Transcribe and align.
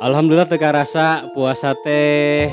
Alhamdulillah 0.00 0.48
teka 0.48 0.72
rasa 0.72 1.06
puasa 1.30 1.76
teh 1.76 2.48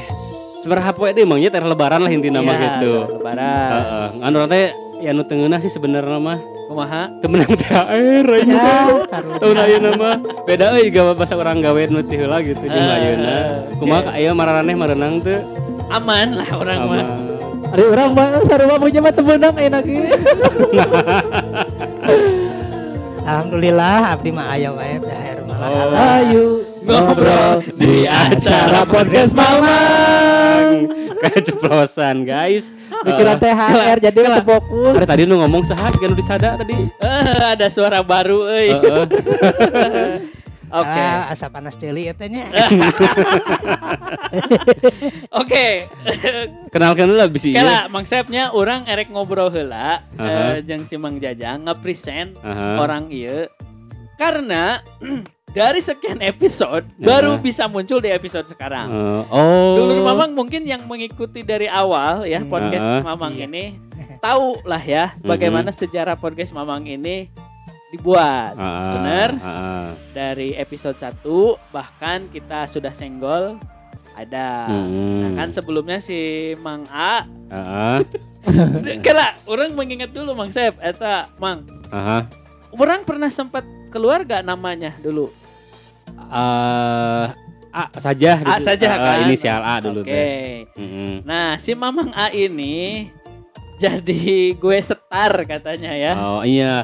seberapa 0.60 0.92
poe 0.92 1.10
deh 1.10 1.24
emangnya 1.24 1.47
teh 1.47 1.63
lebaran 1.63 2.04
lah 2.04 2.12
inti 2.12 2.28
nama 2.28 2.44
Iya, 2.46 2.60
gitu. 2.60 2.94
Lebaran. 3.16 3.71
Heeh. 3.71 4.08
Anu 4.21 4.38
teh 4.46 4.66
ya 5.00 5.16
nu 5.16 5.23
tengeuna 5.23 5.55
sih 5.57 5.70
sebenarnya 5.70 6.18
mah 6.18 6.39
Kumaha? 6.68 7.07
temenang 7.18 7.47
THR 7.55 8.28
aja. 8.28 8.52
Ya. 8.52 8.83
Tahun 9.39 9.55
ayeuna 9.55 9.91
mah 9.96 10.15
beda 10.44 10.75
euy 10.75 10.91
gawe 10.91 11.15
bahasa 11.15 11.33
orang 11.33 11.63
gawe 11.63 11.79
nu 11.88 12.04
ti 12.04 12.20
heula 12.20 12.44
gitu 12.44 12.60
jeung 12.62 12.76
Eh, 12.83 12.96
ayeuna. 12.99 13.36
Kumaha 13.79 14.12
aya 14.12 14.36
maraneh 14.36 14.76
marenang 14.76 15.24
teu? 15.24 15.40
Aman 15.88 16.36
lah 16.36 16.50
orang 16.52 16.80
mah. 16.84 17.05
Ada 17.72 17.84
orang 17.86 18.09
mah 18.12 18.27
sarua 18.44 18.76
punya 18.76 19.00
mah 19.00 19.14
temenang 19.14 19.55
enak 19.55 19.84
ieu. 19.88 20.04
Alhamdulillah 23.23 24.00
abdi 24.09 24.32
mah 24.32 24.45
aya 24.50 24.70
wae 24.70 25.00
THR 25.00 25.40
malah 25.44 25.68
Oh. 25.68 25.91
ayu 26.14 26.45
Ngobrol 26.88 27.67
di 27.76 28.08
acara 28.08 28.88
podcast 28.88 29.36
Mamang. 29.36 30.88
Keceplosan 31.20 32.23
guys. 32.23 32.72
Pikiran 33.04 33.38
THR 33.38 33.98
jadi 34.00 34.20
Lah. 34.23 34.40
fokus. 34.41 34.96
Ada 34.96 35.05
tadi 35.05 35.27
nu 35.27 35.38
ngomong 35.38 35.68
saha 35.68 35.91
kan 35.91 36.08
nu 36.08 36.16
disada 36.16 36.55
tadi. 36.55 36.88
Eh, 36.98 37.44
ada 37.54 37.68
suara 37.68 38.00
baru 38.00 38.48
euy. 38.48 38.72
Heeh. 38.72 39.04
Oke. 40.68 41.00
Ah, 41.00 41.32
asa 41.32 41.48
panas 41.48 41.76
ceuli 41.76 42.08
eta 42.08 42.27
nya. 42.27 42.48
Oke. 45.40 45.88
Kenalkan 46.76 47.08
dulu 47.08 47.24
bisi 47.30 47.52
ieu. 47.52 47.60
Kala 47.60 47.88
Mang 47.88 48.04
Sepnya 48.04 48.52
orang 48.52 48.84
erek 48.84 49.08
ngobrol 49.08 49.48
heula 49.48 50.04
Aha. 50.16 50.60
eh, 50.60 50.63
jeung 50.63 50.84
si 50.84 50.96
Mang 50.96 51.20
Jajang 51.20 51.63
nge-present 51.63 52.35
Aha. 52.44 52.80
orang 52.80 53.08
ieu 53.08 53.48
karena 54.20 54.84
dari 55.48 55.80
sekian 55.80 56.20
episode 56.20 56.84
baru 56.98 57.36
Aha. 57.36 57.42
bisa 57.42 57.66
muncul 57.66 57.98
di 57.98 58.12
episode 58.12 58.46
sekarang. 58.46 58.92
Eh, 58.92 59.24
oh. 59.32 59.74
Dulur 59.76 60.04
Mamang 60.04 60.36
mungkin 60.36 60.63
yang 60.63 60.84
mengikuti 60.85 61.41
dari 61.41 61.66
awal 61.66 62.24
ya 62.24 62.40
Hmm. 62.40 62.52
podcast 62.52 62.84
Aha. 62.84 63.04
Mamang 63.05 63.34
Iya. 63.34 63.48
ini 63.48 63.63
tahu 64.19 64.59
lah 64.63 64.81
ya 64.81 65.16
bagaimana 65.19 65.71
sejarah 65.71 66.13
podcast 66.13 66.52
Mamang 66.52 66.83
ini 66.83 67.31
dibuat. 67.89 68.59
Heeh. 68.59 68.91
Bener? 68.94 69.30
Heeh. 69.33 69.88
Dari 70.11 70.49
episode 70.53 70.99
1 70.99 71.55
bahkan 71.71 72.27
kita 72.27 72.67
sudah 72.67 72.91
senggol 72.91 73.55
ada. 74.14 74.67
Hmm. 74.67 75.16
Nah 75.23 75.31
kan 75.38 75.49
sebelumnya 75.49 75.97
si 75.97 76.17
Mang 76.59 76.83
A 76.91 77.23
Heeh. 77.55 77.97
Kira 78.99 79.39
orang 79.43 79.71
mengingat 79.73 80.11
dulu 80.11 80.36
Mang 80.36 80.52
Sep 80.52 80.75
eta 80.77 81.31
Mang 81.36 81.64
Aha. 81.88 82.27
orang 82.71 83.02
pernah 83.03 83.27
sempat 83.27 83.64
keluar 83.88 84.21
gak 84.21 84.43
namanya 84.43 84.91
dulu 84.99 85.31
Eh, 86.17 87.25
A 87.77 87.83
saja 88.01 88.41
A 88.41 88.57
saja 88.57 88.85
Eh, 88.89 88.97
kan 88.97 89.17
inisial 89.29 89.61
A 89.61 89.77
dulu 89.77 90.01
Oke 90.01 90.09
teh. 90.09 90.65
Mm-mm. 90.81 91.21
Nah 91.21 91.61
si 91.61 91.77
Mamang 91.77 92.09
A 92.11 92.33
ini 92.33 93.05
jadi 93.77 94.57
gue 94.57 94.77
setar 94.81 95.45
katanya 95.45 95.93
ya 95.93 96.13
Oh 96.17 96.41
iya. 96.41 96.81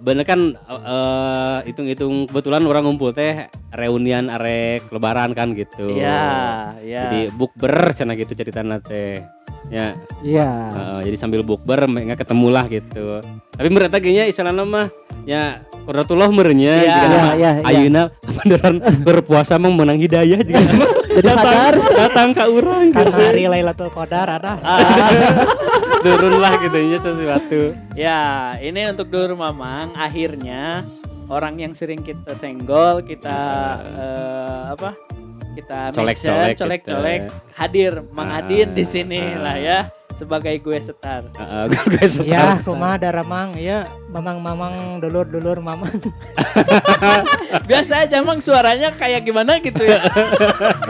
Bener 0.00 0.24
kan 0.24 0.56
eh 0.56 1.58
hitung-hitung 1.68 2.28
kebetulan 2.28 2.64
orang 2.64 2.88
ngumpul 2.88 3.12
teh 3.12 3.48
reunian 3.72 4.32
arek 4.32 4.88
lebaran 4.88 5.36
kan 5.36 5.52
gitu. 5.52 6.00
Iya 6.00 6.72
iya 6.80 7.00
Jadi 7.08 7.20
bukber 7.36 7.92
cenah 7.92 8.16
gitu 8.16 8.32
ceritanya 8.32 8.80
teh. 8.80 9.20
Ya, 9.66 9.96
Iya. 10.20 10.48
heeh, 10.70 10.98
jadi 11.06 11.16
sambil 11.16 11.40
bukber 11.40 11.80
nggak 11.84 12.20
ketemu 12.20 12.46
lah 12.48 12.64
gitu. 12.66 13.20
Tapi 13.50 13.68
mereka 13.68 13.96
kayaknya 13.96 14.24
istilahnya 14.26 14.62
mah 14.62 14.86
ya 15.24 15.64
Qudratullah 15.84 16.28
merenya 16.28 16.74
Iya. 16.78 16.96
nama 16.96 17.08
Iya, 17.08 17.32
iya, 17.34 17.50
iya. 17.54 17.64
Ayeuna 17.64 18.02
beneran 18.24 18.74
berpuasa 19.00 19.56
mah 19.56 19.68
menang 19.68 19.96
hidayah 19.96 20.40
juga 20.40 20.60
Jadi 21.14 21.28
sadar 21.30 21.74
datang 21.94 22.28
ke 22.32 22.44
urang 22.44 22.90
kan 22.90 23.06
gitu. 23.06 23.14
hari 23.16 23.44
Lailatul 23.46 23.86
Qadar 23.88 24.26
ada. 24.34 24.58
turun 26.04 26.36
lah 26.36 26.58
gitu 26.58 26.74
nya 26.76 26.98
sesuatu. 26.98 27.60
Ya 27.94 28.20
ini 28.58 28.84
untuk 28.86 29.08
dulur 29.08 29.32
Mamang 29.34 29.94
akhirnya 29.94 30.82
orang 31.26 31.56
yang 31.56 31.72
sering 31.72 31.98
kita 31.98 32.34
senggol 32.34 33.00
kita 33.00 33.40
eh, 33.86 34.62
apa 34.70 34.92
kita 35.54 35.94
mention, 35.94 36.02
Colek-colek 36.02 36.54
colek-colek 36.58 37.20
gitu. 37.30 37.34
hadir 37.54 37.92
Mang 38.10 38.30
Ah, 38.30 38.42
Adin 38.42 38.74
di 38.74 38.84
sini 38.84 39.22
ah. 39.22 39.38
lah 39.40 39.56
ya 39.56 39.78
sebagai 40.14 40.54
gue 40.62 40.78
setar. 40.78 41.26
Heeh, 41.34 41.64
gue 41.90 42.06
suka. 42.06 42.26
Ya, 42.26 42.46
kumaha 42.62 42.96
daramang 42.98 43.58
ya 43.58 43.86
mamang-mamang 44.10 45.02
dulur-dulur 45.02 45.58
mamang. 45.58 45.90
Biasa 47.68 48.06
aja 48.06 48.22
Mang 48.22 48.38
suaranya 48.38 48.94
kayak 48.94 49.26
gimana 49.26 49.58
gitu 49.58 49.82
ya. 49.82 50.00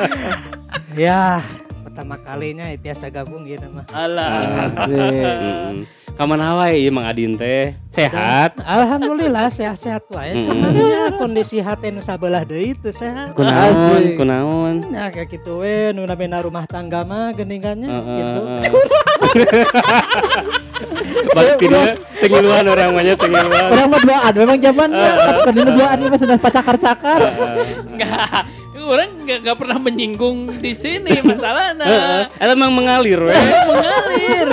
ya, 1.08 1.40
pertama 1.88 2.20
kalinya 2.20 2.68
biasa 2.76 3.08
gabung 3.08 3.48
gitu 3.48 3.64
mah. 3.72 3.84
Alah. 3.92 4.68
Mm-mm. 4.88 6.03
Kaman 6.14 6.38
wae 6.38 6.78
ieu 6.78 6.94
Mang 6.94 7.10
Adin 7.10 7.34
teh? 7.34 7.74
Sehat? 7.90 8.62
Alhamdulillah 8.62 9.50
sehat-sehat 9.50 10.06
wae. 10.14 10.38
Mm. 10.38 10.46
Cuman 10.46 10.70
ya 10.78 11.04
kondisi 11.18 11.58
hati 11.58 11.90
nu 11.90 12.06
sabelah 12.06 12.46
deui 12.46 12.70
teu 12.78 12.94
sehat. 12.94 13.34
Kunaon? 13.34 14.14
Kunaon? 14.14 14.94
Nah 14.94 15.10
kayak 15.10 15.34
gitu 15.34 15.66
we 15.66 15.90
nu 15.90 16.06
namina 16.06 16.38
rumah 16.38 16.70
tangga 16.70 17.02
mah 17.02 17.34
geningannya 17.34 17.90
Heeh, 17.90 18.14
gitu. 18.14 18.40
heeh. 18.46 18.72
Bakti 21.34 21.64
dia 21.70 21.94
tengiluan 22.18 22.64
orang 22.66 22.90
banyak 22.94 23.16
tengiluan. 23.18 23.64
Orang 23.70 23.88
mah 23.90 24.00
duaan 24.02 24.32
memang 24.34 24.58
zamannya 24.58 25.10
kan 25.44 25.54
ini 25.54 25.70
duaan 25.70 25.96
ini 26.00 26.08
mah 26.10 26.20
sudah 26.20 26.36
pacakar-cakar. 26.40 27.20
Enggak. 27.86 28.42
Orang 28.84 29.10
nggak 29.24 29.38
nggak 29.48 29.56
pernah 29.56 29.78
menyinggung 29.80 30.38
di 30.60 30.72
sini 30.76 31.16
masalahnya. 31.24 31.84
Heeh. 31.88 32.22
Eta 32.36 32.52
emang 32.52 32.72
mengalir 32.74 33.16
we. 33.16 33.32
Mengalir. 33.70 34.48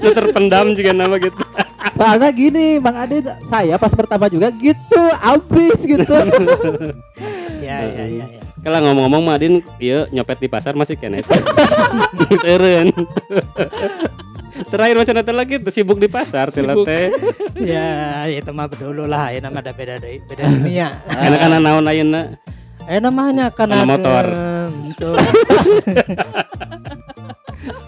Terpendam 0.00 0.72
juga 0.72 0.90
nama 0.96 1.14
gitu. 1.20 1.42
Soalnya 1.98 2.30
gini 2.32 2.78
Bang 2.78 2.96
Ade 2.96 3.26
saya 3.50 3.74
pas 3.76 3.92
pertama 3.92 4.30
juga 4.32 4.48
gitu 4.54 5.02
abis 5.20 5.78
gitu. 5.84 6.06
ya 7.66 7.76
ya 7.84 8.04
ya 8.08 8.26
ya. 8.32 8.40
Kalau 8.58 8.78
ngomong-ngomong 8.82 9.22
Mang 9.22 9.36
Adin 9.38 9.54
ieu 9.78 10.10
nyopet 10.10 10.38
di 10.42 10.48
pasar 10.50 10.74
masih 10.74 10.98
kene. 10.98 11.22
Seureun. 12.42 12.90
Terakhir 14.66 14.98
macam 14.98 15.14
eta 15.14 15.30
lagi 15.30 15.62
sibuk 15.70 16.02
di 16.02 16.10
pasar 16.10 16.50
Sibuk. 16.50 16.82
teh. 16.82 17.14
Ya 17.58 18.22
itu 18.30 18.50
mah 18.54 18.70
dulu 18.70 19.02
lah 19.06 19.30
ya 19.34 19.42
nama 19.42 19.58
ada 19.62 19.70
beda 19.74 19.98
beda 20.02 20.42
dunia. 20.46 20.94
Enak-enak 21.26 21.58
naon 21.62 21.86
ayeuna? 21.86 22.22
Eh 22.88 22.98
namanya 22.98 23.54
kan 23.54 23.70
motor. 23.86 24.26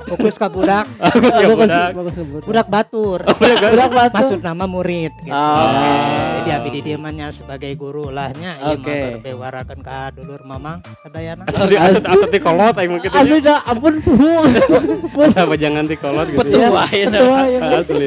Fokus 0.06 0.34
ke 0.34 0.46
budak. 0.54 0.84
Fokus 0.90 1.30
ke 1.32 1.46
budak. 1.48 1.90
Fokus 1.94 2.14
ke 2.14 2.24
budak. 2.24 2.44
Budak 2.46 2.66
batur. 2.66 3.18
budak 3.22 3.90
batur. 3.90 4.16
Maksud 4.18 4.40
nama 4.40 4.64
murid 4.66 5.12
gitu. 5.22 5.30
Oke. 5.30 5.92
Jadi 6.40 6.48
abdi 6.50 6.68
di 6.70 6.80
diamannya 6.82 7.26
sebagai 7.30 7.70
guru 7.74 8.10
lahnya 8.10 8.58
ieu 8.60 8.74
Oke. 8.76 8.90
mah 8.90 9.08
berbewarakeun 9.16 9.80
ka 9.80 10.10
dulur 10.12 10.40
mamang 10.42 10.78
sadayana. 11.00 11.46
Asli 11.46 11.76
asli 11.76 12.00
asli 12.02 12.26
ti 12.28 12.38
kolot 12.38 12.74
aing 12.74 12.90
mah 12.90 13.00
kitu. 13.00 13.14
Asli 13.14 13.38
dah 13.38 13.58
ampun 13.62 13.94
semua. 14.00 14.42
Sama 15.30 15.54
jangan 15.54 15.84
ti 15.84 15.94
kolot 15.94 16.26
gitu. 16.28 16.40
Petua 16.42 16.84
ya. 16.90 17.06
Betul 17.06 17.42
ya. 17.46 17.60
Asli. 17.78 18.06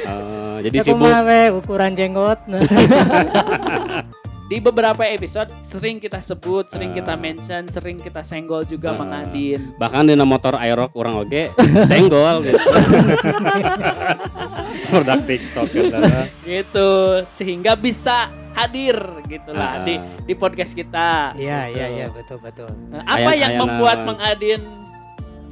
Eh, 0.00 0.56
jadi 0.64 0.76
Ya 0.76 0.82
sibuk. 0.82 0.96
kumaha 1.04 1.40
ukuran 1.52 1.92
jenggot. 1.92 2.40
Di 4.50 4.58
beberapa 4.58 5.06
episode 5.06 5.46
sering 5.62 6.02
kita 6.02 6.18
sebut, 6.18 6.66
sering 6.66 6.90
kita 6.90 7.14
mention, 7.14 7.70
sering 7.70 7.94
kita 7.96 8.26
senggol 8.26 8.66
juga 8.66 8.90
Ah. 8.90 8.98
Mang 8.98 9.14
Adin. 9.14 9.70
bahkan 9.78 10.02
di 10.02 10.18
motor 10.18 10.58
aerok 10.58 10.90
orang 10.92 11.14
oge 11.16 11.54
senggol 11.90 12.42
gitu 12.42 12.58
produk 14.90 15.18
TikTok 15.22 15.66
gitu 15.70 15.96
Gitu 16.42 16.90
sehingga 17.30 17.78
bisa 17.78 18.26
hadir 18.50 18.98
gitulah 19.24 19.78
Ah. 19.78 19.84
di 19.86 19.94
di 20.26 20.34
podcast 20.34 20.74
kita. 20.74 21.38
Iya 21.38 21.70
iya 21.70 21.86
iya 21.88 22.06
betul 22.10 22.42
betul. 22.42 22.66
Nah, 22.90 23.06
Apa 23.06 23.30
Ayat- 23.30 23.38
yang 23.38 23.52
ayat 23.54 23.60
membuat 23.62 23.98
naon? 24.02 24.08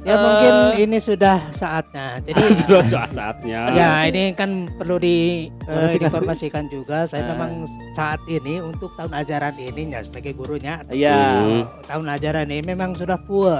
Ya 0.09 0.11
Eh, 0.11 0.19
mungkin 0.19 0.53
ini 0.81 0.97
sudah 0.97 1.37
saatnya. 1.53 2.17
Jadi 2.19 2.41
sudah 2.59 2.81
saat 2.83 3.09
saatnya 3.13 3.59
ya 3.69 3.89
ini 4.03 4.33
kan 4.33 4.65
perlu 4.71 4.97
di 4.97 5.45
eh, 5.45 5.61
Klarifikasi. 5.61 6.01
informasikan 6.03 6.65
juga. 6.65 7.05
Saya 7.05 7.21
Ah. 7.21 7.27
memang 7.31 7.51
saat 7.93 8.17
ini 8.25 8.57
untuk 8.59 8.89
tahun 8.95 9.13
ajaran 9.15 9.53
ini 9.55 9.81
ya 9.87 10.01
sebagai 10.01 10.33
gurunya 10.33 10.81
ya 10.89 11.13
Hmm. 11.37 11.61
tahun 11.85 12.05
ajaran 12.09 12.47
ini 12.47 12.65
memang 12.65 12.91
sudah 12.91 13.21
full. 13.21 13.53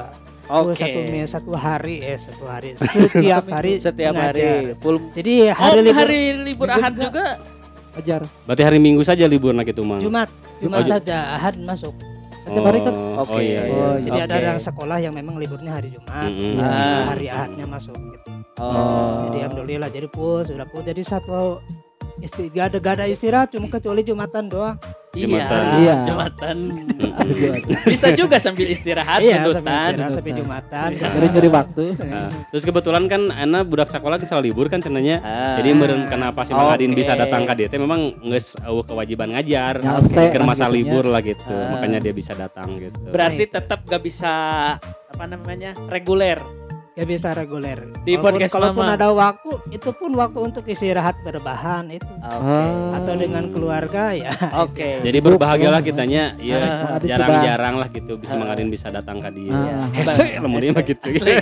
Oke 0.50 0.74
satu 0.76 1.00
mi- 1.06 1.30
satu 1.30 1.52
hari 1.54 2.02
eh 2.02 2.18
satu 2.18 2.44
hari 2.44 2.74
setiap 2.82 3.46
hari 3.46 3.78
setiap 3.78 4.12
mengajar. 4.12 4.66
hari 4.66 4.74
full 4.76 4.98
Jadi 5.14 5.34
Oh, 5.46 5.54
hari 5.54 5.80
libur 5.80 5.94
hari 5.96 6.20
libur 6.42 6.66
libur 6.66 6.68
Ahad 6.72 6.94
juga. 6.96 7.06
juga. 7.06 7.28
Ajar. 7.92 8.22
berarti 8.44 8.64
hari 8.64 8.78
Minggu 8.80 9.02
saja 9.04 9.26
libur 9.26 9.52
nak 9.52 9.66
itu 9.66 9.82
mang 9.82 10.00
Jumat 10.00 10.26
Jumat 10.58 10.82
Oh, 10.82 10.88
saja 10.88 11.36
Ahad 11.36 11.54
masuk. 11.60 11.94
Setiap 12.50 12.66
hari 12.66 12.80
kan 12.82 12.94
oh, 12.94 13.22
Oke. 13.22 13.32
oh 13.32 13.40
iya, 13.40 13.62
iya. 13.62 13.78
Oh, 13.78 13.96
Jadi 14.02 14.20
ada 14.26 14.36
Oke. 14.36 14.48
yang 14.50 14.60
sekolah 14.60 14.98
yang 14.98 15.14
memang 15.14 15.36
liburnya 15.38 15.72
hari 15.78 15.94
Jumat, 15.94 16.30
ya, 16.34 16.66
Ah. 16.66 17.02
hari 17.14 17.28
Ahadnya 17.30 17.66
masuk. 17.70 17.94
Gitu. 17.94 18.30
Oh. 18.58 19.30
Jadi 19.30 19.38
alhamdulillah 19.46 19.90
jadi 19.94 20.08
full 20.10 20.42
sudah 20.44 20.66
full. 20.68 20.82
Jadi 20.82 21.02
satu 21.06 21.62
isti 22.20 22.52
gak 22.52 22.76
ada 22.76 22.78
gak 22.78 22.94
ada 23.00 23.06
istirahat 23.08 23.48
cuma 23.52 23.68
kecuali 23.72 24.02
Jumatan 24.04 24.46
doang. 24.52 24.78
Jumatan. 25.10 25.64
Iya. 25.82 25.96
Jumatan. 26.06 26.58
Bisa 27.90 28.14
juga 28.14 28.38
sambil 28.38 28.70
istirahat 28.70 29.18
Iya, 29.18 29.42
sampai 29.42 29.50
nudutan. 29.50 29.90
istirahat, 29.90 30.12
sampai 30.14 30.32
Jumatan. 30.38 30.90
Iya. 30.94 31.08
Nyuri 31.10 31.28
nyuri 31.34 31.50
waktu. 31.50 31.84
Nah, 31.98 32.30
terus 32.54 32.64
kebetulan 32.64 33.04
kan 33.10 33.22
Ana 33.34 33.66
budak 33.66 33.90
sekolah 33.90 34.22
bisa 34.22 34.38
libur 34.38 34.70
kan 34.70 34.80
cenanya. 34.80 35.18
Ah. 35.26 35.58
Jadi 35.58 35.70
meren 35.74 36.06
kenapa 36.06 36.46
si 36.46 36.54
Adin 36.54 36.94
Oke. 36.94 37.02
bisa 37.02 37.18
datang 37.18 37.50
ke 37.50 37.54
dia 37.58 37.68
teh 37.68 37.82
memang 37.82 38.14
geus 38.22 38.54
eueuh 38.62 38.86
kewajiban 38.86 39.34
ngajar. 39.34 39.82
Lah 39.82 39.98
masa 40.46 40.70
libur 40.70 41.10
lah 41.10 41.26
gitu. 41.26 41.50
Ah. 41.50 41.74
Makanya 41.74 42.00
dia 42.06 42.14
bisa 42.14 42.38
datang 42.38 42.70
gitu. 42.78 43.10
Berarti 43.10 43.50
tetap 43.50 43.82
gak 43.90 44.06
bisa 44.06 44.34
apa 45.10 45.26
namanya 45.26 45.74
reguler 45.90 46.38
Ya 47.00 47.08
bisa 47.08 47.32
reguler. 47.32 47.80
Di 48.04 48.20
Walaupun- 48.20 48.24
podcast 48.36 48.52
Kalaupun 48.52 48.84
Mama. 48.84 49.00
ada 49.00 49.08
waktu, 49.10 49.50
itu 49.72 49.90
pun 49.90 50.12
waktu 50.20 50.40
untuk 50.44 50.68
istirahat 50.68 51.16
berbahan 51.24 51.88
itu. 51.88 52.04
Oke. 52.20 52.44
Oh. 52.60 52.92
Atau 52.92 53.14
dengan 53.16 53.48
keluarga 53.50 54.12
ya. 54.12 54.36
Oke. 54.60 55.00
Jadi 55.08 55.18
berbahagialah 55.18 55.80
kitanya 55.80 56.36
ya 56.36 57.00
jarang-jarang 57.00 57.80
lah 57.80 57.88
gitu 57.88 58.20
bisa 58.20 58.36
Ah. 58.36 58.38
Mang 58.38 58.52
Adin 58.52 58.68
bisa 58.68 58.92
datang 58.92 59.24
ke 59.24 59.32
dia. 59.32 59.56
Ah. 59.56 59.88
Hese 59.96 60.44
gitu. 60.84 61.08
Asli. 61.08 61.34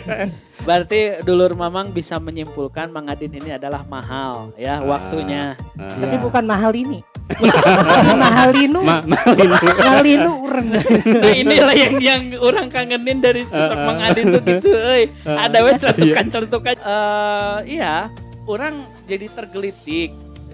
Berarti 0.61 0.99
dulur 1.25 1.57
Mamang 1.57 1.89
bisa 1.89 2.21
menyimpulkan 2.21 2.93
Mang 2.93 3.09
Adin 3.09 3.33
ini 3.33 3.49
adalah 3.49 3.81
mahal 3.83 4.53
ya 4.55 4.77
Ah. 4.77 4.85
waktunya. 4.85 5.57
Ah. 5.73 5.89
Tapi 5.89 6.21
bukan 6.21 6.45
mahal 6.45 6.69
ini. 6.71 7.01
mahal 8.23 8.49
linu. 8.55 8.79
Ma 8.83 9.03
malin 9.03 9.51
mahal 9.51 9.99
linu 10.03 10.31
urang. 10.47 10.67
Nah 10.71 11.33
inilah 11.33 11.75
yang 11.75 11.95
yang 11.99 12.21
orang 12.39 12.71
kangenin 12.71 13.19
dari 13.19 13.43
sosok. 13.43 13.77
Mang 13.77 13.99
Adin 13.99 14.31
tuh 14.31 14.41
gitu, 14.43 14.71
euy. 14.71 15.11
Ah. 15.27 15.47
Ada 15.47 15.57
we 15.63 15.71
celutukan-celutukan. 15.75 16.75
Eh 16.79 17.59
iya, 17.79 18.07
orang 18.47 18.79
jadi 19.05 19.27
tergelitik. 19.27 20.11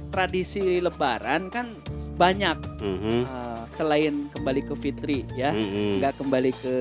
Tradisi 0.09 0.77
lebaran 0.77 1.49
kan 1.49 1.73
banyak 2.13 2.57
Mhm. 2.77 3.25
eh, 3.25 3.52
selain 3.73 4.29
kembali 4.29 4.61
ke 4.61 4.73
Fitri 4.75 5.19
ya. 5.33 5.49
Mhm. 5.49 5.99
nggak 5.99 6.13
kembali 6.15 6.51
ke 6.53 6.73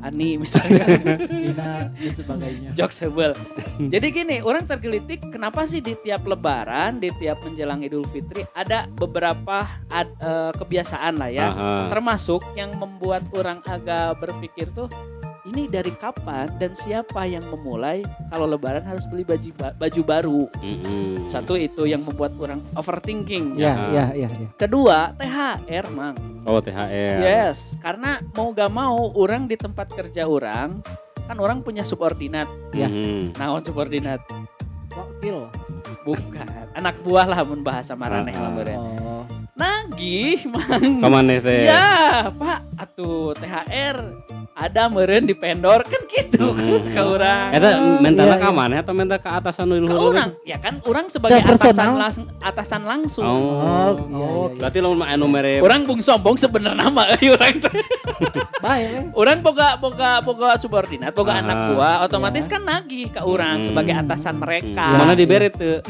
Ani 0.00 0.36
misalnya 0.36 0.84
Dina 1.42 1.88
dan 1.88 2.12
sebagainya. 2.12 2.70
jokes 2.72 2.96
sebel. 2.98 3.32
Jadi 3.78 4.06
gini, 4.08 4.36
orang 4.40 4.64
tergelitik 4.64 5.20
kenapa 5.26 5.64
sih 5.64 5.78
di 5.78 5.94
tiap 5.96 6.24
lebaran, 6.24 6.96
di 6.96 7.10
tiap 7.12 7.42
menjelang 7.42 7.80
Idul 7.80 8.06
Fitri 8.06 8.46
ada 8.52 8.88
beberapa 8.90 9.58
ad- 9.86 10.16
eh, 10.16 10.52
kebiasaan 10.54 11.14
lah 11.14 11.28
ya. 11.28 11.46
Aha. 11.48 11.70
Termasuk 11.88 12.40
yang 12.54 12.74
membuat 12.74 13.26
orang 13.32 13.60
agak 13.62 14.18
berpikir 14.18 14.70
tuh 14.70 14.88
ini 15.56 15.64
dari 15.66 15.88
kapan 15.88 16.52
dan 16.60 16.76
siapa 16.76 17.24
yang 17.24 17.40
memulai 17.48 18.04
kalau 18.28 18.44
lebaran 18.44 18.84
harus 18.84 19.08
beli 19.08 19.24
baju 19.24 19.48
ba- 19.56 19.72
baju 19.74 20.02
baru. 20.04 20.42
Mhm. 20.60 21.32
Satu 21.32 21.56
itu 21.56 21.88
yang 21.88 22.04
membuat 22.04 22.36
orang 22.36 22.60
overthinking. 22.76 23.56
Ya, 23.56 23.72
Ah. 23.72 23.88
ya, 23.88 24.04
ya, 24.12 24.28
ya. 24.28 24.48
Kedua, 24.54 25.16
THR, 25.16 25.88
Mang. 25.88 26.12
Oh 26.44 26.60
THR. 26.60 27.16
Yes, 27.18 27.80
karena 27.80 28.20
mau 28.36 28.52
gak 28.52 28.68
mau 28.68 29.16
orang 29.16 29.48
di 29.48 29.56
tempat 29.56 29.88
kerja 29.88 30.28
orang 30.28 30.84
kan 31.24 31.36
orang 31.40 31.64
punya 31.64 31.82
subordinat. 31.82 32.46
Ya. 32.70 32.86
Mhm. 32.86 33.40
Naon 33.40 33.64
subordinat? 33.64 34.20
Wakil. 34.92 35.48
Bukan. 36.04 36.46
Anak 36.72 37.00
buah 37.00 37.24
lah 37.24 37.40
mun 37.42 37.64
bahasa 37.64 37.96
maraneh 37.96 38.36
Ah, 38.36 38.44
ah. 38.44 38.76
Oh. 38.76 39.15
Nagih, 39.56 40.44
Mang. 40.46 41.00
Kamane 41.00 41.40
teh? 41.40 41.64
Ya, 41.64 42.28
Pak, 42.28 42.60
atuh 42.76 43.32
THR 43.32 43.96
ada 44.52 44.88
meureun 44.88 45.20
di 45.22 45.32
pendor 45.32 45.80
kan 45.80 46.00
gitu 46.06 46.48
Mhm. 46.48 46.80
ke 46.96 47.02
urang. 47.02 47.52
Eta 47.52 47.68
mentalnya 47.98 48.36
Iya, 48.36 48.40
ka 48.42 48.48
iya. 48.48 48.56
mana 48.56 48.74
atau 48.80 48.92
mental 48.92 49.18
ke 49.18 49.28
atasan 49.30 49.68
Ke 49.68 49.76
dulu? 49.78 49.96
urang, 50.12 50.32
ya 50.44 50.56
kan 50.56 50.80
orang 50.82 51.08
sebagai 51.08 51.40
atasan 51.42 51.92
langsung 51.92 52.24
atasan 52.40 52.82
langsung. 52.82 53.24
Oh. 53.26 53.36
Oh, 53.36 53.92
iya, 53.92 54.00
iya, 54.00 54.28
iya. 54.48 54.56
Berarti 54.56 54.78
lo 54.80 54.96
anu 54.98 55.26
mere 55.26 55.60
Orang 55.60 55.84
bung 55.84 56.00
sombong 56.00 56.36
sebenarnya 56.36 56.72
nama 56.78 57.04
euy 57.14 57.28
urang 57.30 57.52
teh. 57.58 57.72
Baik. 58.64 59.12
Orang 59.12 59.38
boga 59.40 59.76
boga 59.76 60.10
boga 60.20 60.56
subordinat, 60.56 61.12
boga 61.12 61.32
Ah. 61.32 61.40
anak 61.44 61.58
buah, 61.70 61.96
otomatis 62.02 62.44
kan 62.46 62.60
nagih 62.60 63.08
ke 63.10 63.20
orang 63.20 63.60
Hmm. 63.60 63.66
sebagai 63.68 63.92
atasan 63.94 64.36
mereka. 64.36 64.88
Mana 64.94 65.12
diberi 65.12 65.48
tuh? 65.48 65.84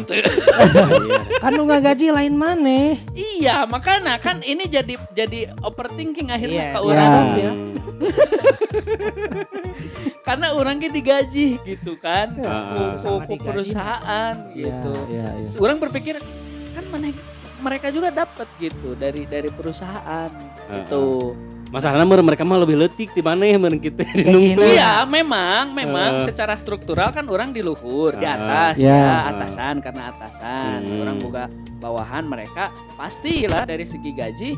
Kan 1.38 1.50
nu 1.54 1.62
gaji 1.64 2.10
lain 2.10 2.34
maneh. 2.34 2.98
Iya, 3.14 3.55
makanya 3.64 4.20
kan 4.20 4.44
ini 4.44 4.68
jadi 4.68 5.00
jadi 5.16 5.56
overthinking 5.64 6.28
akhirnya 6.28 6.62
Iya, 6.62 6.72
ke 6.74 6.78
iya. 6.78 6.84
orang. 6.84 7.08
Box 7.08 7.30
ya. 7.32 7.52
Karena 10.20 10.46
orang 10.52 10.76
ki 10.76 10.88
digaji 10.90 11.48
gitu 11.62 11.96
kan. 11.96 12.34
Digaji. 12.36 13.40
perusahaan 13.40 14.34
Iya, 14.52 14.66
gitu. 14.68 14.92
iya, 15.08 15.26
iya. 15.32 15.48
Orang 15.56 15.78
berpikir 15.78 16.20
kan 16.74 16.84
mana 16.92 17.08
mereka 17.56 17.88
juga 17.88 18.12
dapat 18.12 18.44
gitu 18.60 18.92
dari 18.92 19.24
dari 19.24 19.48
perusahaan 19.48 20.28
Ah. 20.28 20.82
gitu. 20.82 21.32
Masalahnya 21.76 22.08
mereka 22.24 22.40
mah 22.40 22.56
lebih 22.56 22.80
letik 22.80 23.12
di 23.12 23.20
mana 23.20 23.44
ya 23.44 23.60
kita 23.76 24.00
di. 24.16 24.56
Iya, 24.56 25.04
memang 25.04 25.76
memang 25.76 26.24
Eh. 26.24 26.32
secara 26.32 26.56
struktural 26.56 27.12
kan 27.12 27.28
orang 27.28 27.52
di 27.52 27.60
luhur, 27.60 28.16
di 28.16 28.24
Ah. 28.24 28.32
atas 28.32 28.80
Ya. 28.80 28.96
ya, 28.96 29.16
atasan 29.28 29.84
karena 29.84 30.08
atasan. 30.08 30.78
Hmm. 30.88 31.00
Orang 31.04 31.16
boga 31.20 31.44
bawahan 31.76 32.24
mereka 32.24 32.72
pastilah 32.96 33.68
dari 33.68 33.84
segi 33.84 34.08
gaji 34.08 34.50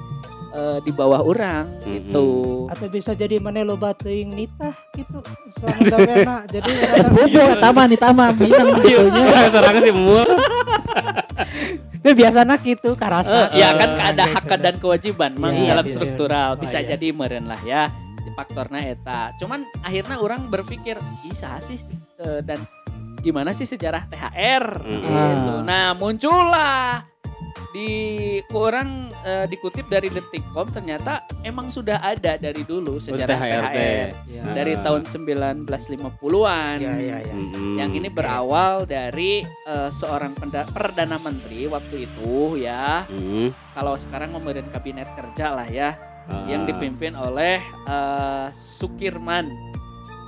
eh, 0.51 0.79
di 0.81 0.91
bawah 0.91 1.21
orang 1.21 1.65
Hmm. 1.79 1.87
gitu. 1.87 2.29
Atau 2.67 2.87
bisa 2.87 3.13
jadi 3.13 3.37
maneh 3.37 3.63
loba 3.63 3.93
teuing 3.93 4.29
nitah 4.29 4.75
gitu. 4.93 5.21
Selama 5.55 5.81
gaweana 5.93 6.37
jadi 6.45 6.71
Es 6.99 7.09
bobo 7.09 7.27
eta 7.39 7.69
mah 7.69 7.87
nita 7.87 8.09
mah 8.11 8.31
minang 8.39 8.81
gitu 8.81 9.09
nya. 9.09 9.49
Serang 9.49 9.77
si 9.79 9.91
Mul. 9.91 10.29
Ya 11.99 12.13
biasana 12.13 12.55
gitu 12.59 12.95
karasa. 12.95 13.51
Eh, 13.51 13.61
ya 13.61 13.75
kan 13.75 13.91
ada 13.95 14.25
hak 14.27 14.49
dan 14.57 14.75
kewajiban 14.77 15.35
mang 15.35 15.53
Iya, 15.53 15.75
dalam 15.75 15.85
bisa. 15.85 15.97
struktural 15.97 16.49
Oh, 16.55 16.59
bisa 16.59 16.79
iya. 16.79 16.95
jadi 16.95 17.11
meren 17.11 17.45
lah 17.45 17.61
ya 17.63 17.91
di 18.19 18.31
faktornya 18.33 18.81
eta. 18.87 19.35
Cuman 19.37 19.67
akhirnya 19.81 20.17
orang 20.17 20.47
berpikir 20.47 20.95
bisa 21.21 21.59
sih 21.63 21.79
dan 22.43 22.63
gimana 23.19 23.51
sih 23.51 23.67
sejarah 23.67 24.07
THR 24.07 24.65
Mm. 24.79 25.03
gitu. 25.03 25.11
Ah. 25.11 25.63
Nah 25.63 25.87
muncullah 25.93 27.03
di 27.69 27.91
kurang 28.47 29.13
eh, 29.21 29.45
dikutip 29.45 29.87
dari 29.87 30.09
Detikcom 30.09 30.69
ternyata 30.69 31.21
emang 31.43 31.69
sudah 31.69 32.01
ada 32.01 32.35
dari 32.35 32.65
dulu 32.65 32.97
sejarah 32.97 33.29
THR 33.29 33.65
THR. 33.69 34.09
Iya. 34.25 34.43
dari 34.55 34.73
Ah. 34.73 34.81
tahun 34.83 35.03
1950-an. 35.05 36.77
Iya 36.79 36.95
iya 36.97 37.17
iya. 37.21 37.35
Mhm. 37.35 37.77
Yang 37.77 37.91
ini 37.95 38.09
berawal 38.09 38.85
dari 38.85 39.45
eh, 39.45 39.91
seorang 39.91 40.33
perdana 40.67 41.17
menteri 41.19 41.67
waktu 41.67 42.05
itu 42.05 42.57
ya. 42.57 43.05
Mhm. 43.07 43.53
Kalau 43.75 43.95
sekarang 43.95 44.33
pemerintahan 44.33 44.73
kabinet 44.73 45.09
kerja 45.13 45.47
lah 45.53 45.69
ya, 45.69 45.93
Ah. 46.29 46.45
yang 46.45 46.65
dipimpin 46.65 47.13
oleh 47.13 47.61
eh, 47.85 48.47
Sukirman. 48.53 49.45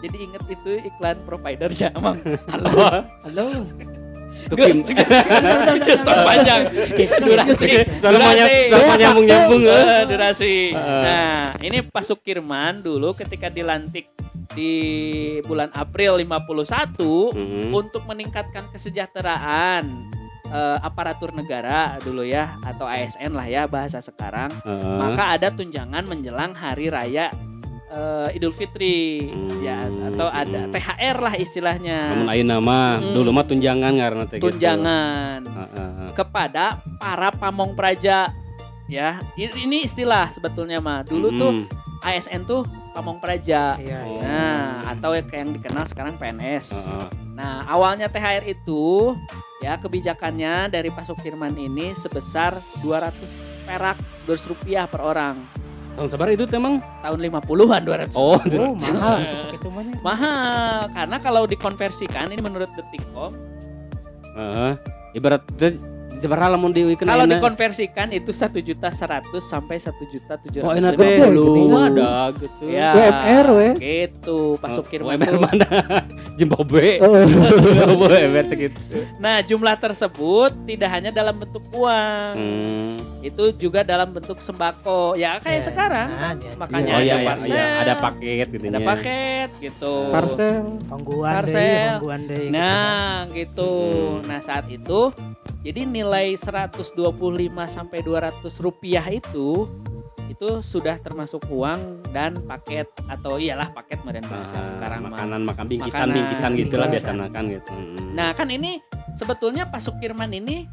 Jadi 0.00 0.16
inget 0.18 0.44
itu 0.48 0.80
iklan 0.82 1.20
provider 1.24 1.68
ya, 1.70 1.92
Emang. 1.92 2.20
Halo. 2.52 3.04
Halo. 3.20 3.99
Gus, 4.50 4.82
gus, 4.82 5.98
stop 5.98 6.18
panjang. 6.22 6.62
Durasi. 7.20 7.68
Durasi. 7.98 8.58
soalnya 8.68 8.96
nyambung-nyambung 8.98 9.62
eh. 9.62 9.72
Eh, 9.72 10.02
durasi. 10.04 10.54
Heeh. 10.70 11.02
Nah, 11.02 11.42
ini 11.60 11.78
Pak 11.82 12.02
Sukirman 12.02 12.80
dulu 12.80 13.14
ketika 13.14 13.46
dilantik 13.46 14.10
di 14.50 14.74
bulan 15.42 15.70
April 15.72 16.18
51 16.18 17.30
Mhm. 17.30 17.70
untuk 17.70 18.02
meningkatkan 18.04 18.66
kesejahteraan 18.68 19.86
eh, 20.50 20.78
aparatur 20.82 21.30
negara 21.30 21.94
dulu 21.96 22.26
ya 22.26 22.58
atau 22.60 22.82
ASN 22.82 23.30
lah 23.30 23.46
ya 23.46 23.70
bahasa 23.70 24.02
sekarang 24.02 24.50
Heeh. 24.60 24.98
maka 24.98 25.30
ada 25.30 25.46
tunjangan 25.46 26.02
menjelang 26.02 26.50
hari 26.52 26.90
raya 26.90 27.30
eh, 27.90 28.28
Idul 28.32 28.50
Fitri 28.50 29.26
Hmm. 29.26 29.60
ya 29.60 29.82
atau 30.06 30.26
ada 30.26 30.70
THR 30.70 31.16
lah 31.18 31.34
istilahnya 31.34 31.98
Namun 32.08 32.26
ayeuna 32.28 32.56
mah 32.58 32.90
Mm. 32.96 33.12
dulu 33.12 33.30
mah 33.30 33.44
tunjangan 33.44 33.92
karena 33.92 34.22
teh 34.24 34.38
gitu. 34.38 34.46
tunjangan 34.48 35.40
Heeh. 35.42 36.08
kepada 36.14 36.64
para 36.96 37.28
pamong 37.30 37.74
praja 37.74 38.30
ya 38.86 39.18
ini 39.34 39.82
istilah 39.82 40.30
sebetulnya 40.30 40.78
mah 40.78 41.02
dulu 41.02 41.28
tuh 41.32 41.52
Mhm. 41.52 41.66
ASN 42.00 42.42
tuh 42.42 42.64
pamong 42.90 43.18
praja 43.18 43.76
Iya 43.76 44.00
iya. 44.00 44.20
nah 44.20 44.60
atau 44.88 45.12
yang 45.12 45.28
yang 45.28 45.50
dikenal 45.52 45.84
sekarang 45.84 46.16
PNS 46.16 46.66
Heeh. 46.72 47.08
Nah, 47.30 47.64
awalnya 47.64 48.04
THR 48.04 48.44
itu 48.44 49.16
ya 49.60 49.76
kebijakannya 49.76 50.68
dari 50.68 50.88
Pak 50.88 51.08
Sukirman 51.08 51.56
ini 51.56 51.92
sebesar 51.94 52.52
200 52.80 53.16
perak 53.64 53.96
200 54.26 54.44
rupiah 54.46 54.84
per 54.84 55.00
orang. 55.00 55.40
Tahun 56.00 56.08
sabar 56.08 56.32
itu 56.32 56.48
emang? 56.48 56.80
Tahun 57.04 57.18
50-an 57.20 57.82
200. 57.84 58.16
Oh, 58.16 58.40
Oh, 58.56 58.72
mahal 58.72 59.20
tuh 59.28 59.38
sakitu 59.44 59.68
mah 59.68 59.84
nya. 59.84 59.92
mahal 60.00 60.80
karena 60.88 61.16
kalau 61.20 61.42
dikonversikan 61.44 62.32
ini 62.32 62.40
menurut 62.40 62.72
Detikcom 62.72 63.36
Heeh. 64.32 64.72
Ibarat 65.12 65.44
teh 65.60 65.76
Seberapa 66.20 66.52
lamun 66.52 66.68
diuikeun 66.68 67.08
Kalau 67.08 67.24
dikonversikan 67.24 68.12
itu 68.12 68.28
satu 68.30 68.60
juta 68.60 68.92
seratus 68.92 69.40
sampai 69.40 69.80
satu 69.80 70.04
juta 70.04 70.36
tujuh 70.36 70.60
Oh, 70.60 70.70
ratus 70.70 70.84
enak 70.84 70.94
lima 70.94 71.26
puluh. 71.32 71.68
Wadah 71.72 72.26
gitu. 72.36 72.64
Ya. 72.68 72.90
UMR 72.92 73.46
we. 73.50 73.68
Gitu, 73.80 74.38
Pak 74.60 74.68
Oh, 74.70 74.84
Mantu. 75.08 75.38
mana? 75.40 75.68
Jembobe. 76.38 77.00
Oh. 77.02 78.04
UMR 78.04 78.44
segitu. 78.44 78.80
Nah, 79.16 79.40
jumlah 79.40 79.76
tersebut 79.76 80.52
tidak 80.64 80.88
hanya 80.92 81.10
dalam 81.10 81.34
bentuk 81.34 81.64
uang, 81.72 82.32
Hmm. 82.36 82.96
itu 83.20 83.56
juga 83.56 83.80
dalam 83.80 84.12
bentuk 84.12 84.38
sembako. 84.38 85.16
Ya 85.16 85.40
kayak 85.40 85.56
Ya, 85.56 85.64
sekarang. 85.64 86.08
nah, 86.10 86.32
ya, 86.36 86.52
Makanya 86.54 86.90
Oh 86.90 86.96
ada 86.96 87.00
iya, 87.00 87.14
iya, 87.16 87.26
parcel, 87.26 87.48
iya, 87.50 87.66
ada 87.80 87.94
paket 87.96 88.46
gitu 88.50 88.64
ada 88.66 88.80
paket 88.84 89.50
gitu. 89.58 89.94
Parcel. 90.10 90.60
Pangguan 90.84 91.32
Parcel. 91.34 91.88
pangguan 91.96 92.20
deui 92.26 92.44
gitu. 92.44 92.52
Nah, 92.52 93.16
gitu. 93.32 93.72
Hmm. 93.90 94.28
Nah, 94.28 94.38
saat 94.40 94.66
itu 94.68 95.00
jadi 95.60 95.84
nilai 95.84 96.36
125 96.36 96.96
sampai 97.68 97.98
200 98.00 98.64
rupiah 98.64 99.04
itu 99.12 99.68
itu 100.30 100.62
sudah 100.64 100.96
termasuk 101.02 101.42
uang 101.50 102.06
dan 102.14 102.38
paket 102.46 102.86
atau 103.10 103.36
iyalah 103.36 103.68
paket 103.74 103.98
meren 104.06 104.24
bahasa 104.24 104.62
sekarang 104.72 105.10
makanan 105.10 105.42
makan 105.44 105.66
bingkisan 105.68 106.06
Makanan, 106.06 106.16
bingkisan 106.16 106.50
gitu 106.56 106.74
lah 106.78 106.88
bingkisan. 106.88 107.14
biasa 107.18 107.34
kan 107.34 107.44
gitu. 107.50 107.72
Hmm. 107.74 108.10
Nah, 108.14 108.28
kan 108.32 108.48
ini 108.48 108.78
sebetulnya 109.18 109.68
Pak 109.68 109.82
Sukirman 109.84 110.30
ini 110.32 110.64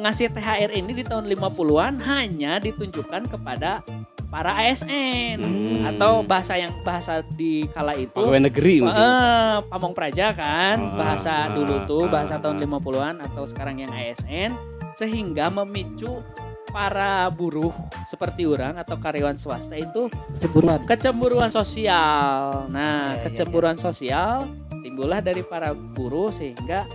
ngasih 0.00 0.30
THR 0.30 0.70
ini 0.70 0.92
di 0.94 1.02
tahun 1.02 1.26
50-an 1.26 1.98
hanya 2.06 2.62
ditunjukkan 2.62 3.34
kepada 3.34 3.82
para 4.30 4.54
ASN 4.56 5.36
Hmm. 5.36 5.82
atau 5.86 6.22
bahasa 6.22 6.54
yang 6.54 6.70
bahasa 6.80 7.18
di 7.26 7.66
kala 7.66 7.92
itu 7.92 8.14
pegawai 8.14 8.46
negeri 8.46 8.80
mungkin. 8.80 9.02
Eh, 9.02 9.56
pamong 9.66 9.90
praja 9.90 10.30
kan 10.30 10.76
Ah, 10.78 10.94
bahasa 10.94 11.32
ah, 11.42 11.50
dulu 11.50 11.76
tuh 11.84 12.06
ah, 12.06 12.10
bahasa 12.12 12.34
tahun 12.36 12.56
ah. 12.56 12.62
50-an 12.62 13.16
atau 13.22 13.42
sekarang 13.44 13.76
yang 13.78 13.90
ASN 13.90 14.54
sehingga 14.94 15.50
memicu 15.50 16.22
para 16.68 17.26
buruh 17.28 17.74
seperti 18.06 18.46
orang 18.46 18.78
atau 18.78 18.94
karyawan 18.94 19.34
swasta 19.34 19.74
itu 19.74 20.06
Cemburuan. 20.38 20.78
kecemburuan 20.86 21.50
sosial. 21.50 22.70
Nah, 22.70 23.10
Ya, 23.10 23.18
ya, 23.18 23.22
kecemburuan 23.26 23.74
sosial 23.74 24.46
timbullah 24.80 25.18
dari 25.18 25.42
para 25.42 25.74
buruh 25.74 26.30
sehingga 26.30 26.86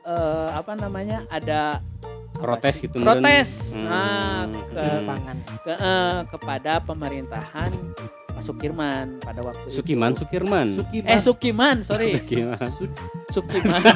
eh, 0.00 0.48
apa 0.52 0.76
namanya 0.76 1.26
ada 1.28 1.82
Protes 2.34 2.74
gitu. 2.78 2.96
Protes. 2.98 3.50
Hmm. 3.76 3.86
Nah, 3.86 4.42
ke, 4.50 4.74
Hmm. 4.76 5.06
Pangan. 5.06 5.36
ke- 5.62 5.78
eh, 5.78 6.18
kepada 6.28 6.72
pemerintahan 6.80 7.70
Pak 8.28 8.42
Sukirman 8.42 9.22
pada 9.22 9.40
waktu 9.40 9.70
itu. 9.70 9.78
Sukiman 9.78 10.10
Sukirman. 10.12 10.66
Eh 10.92 11.20
Sukiman, 11.22 11.76
sorry. 11.80 12.18
Sukiman. 12.18 12.58
Sukiman. 13.30 13.80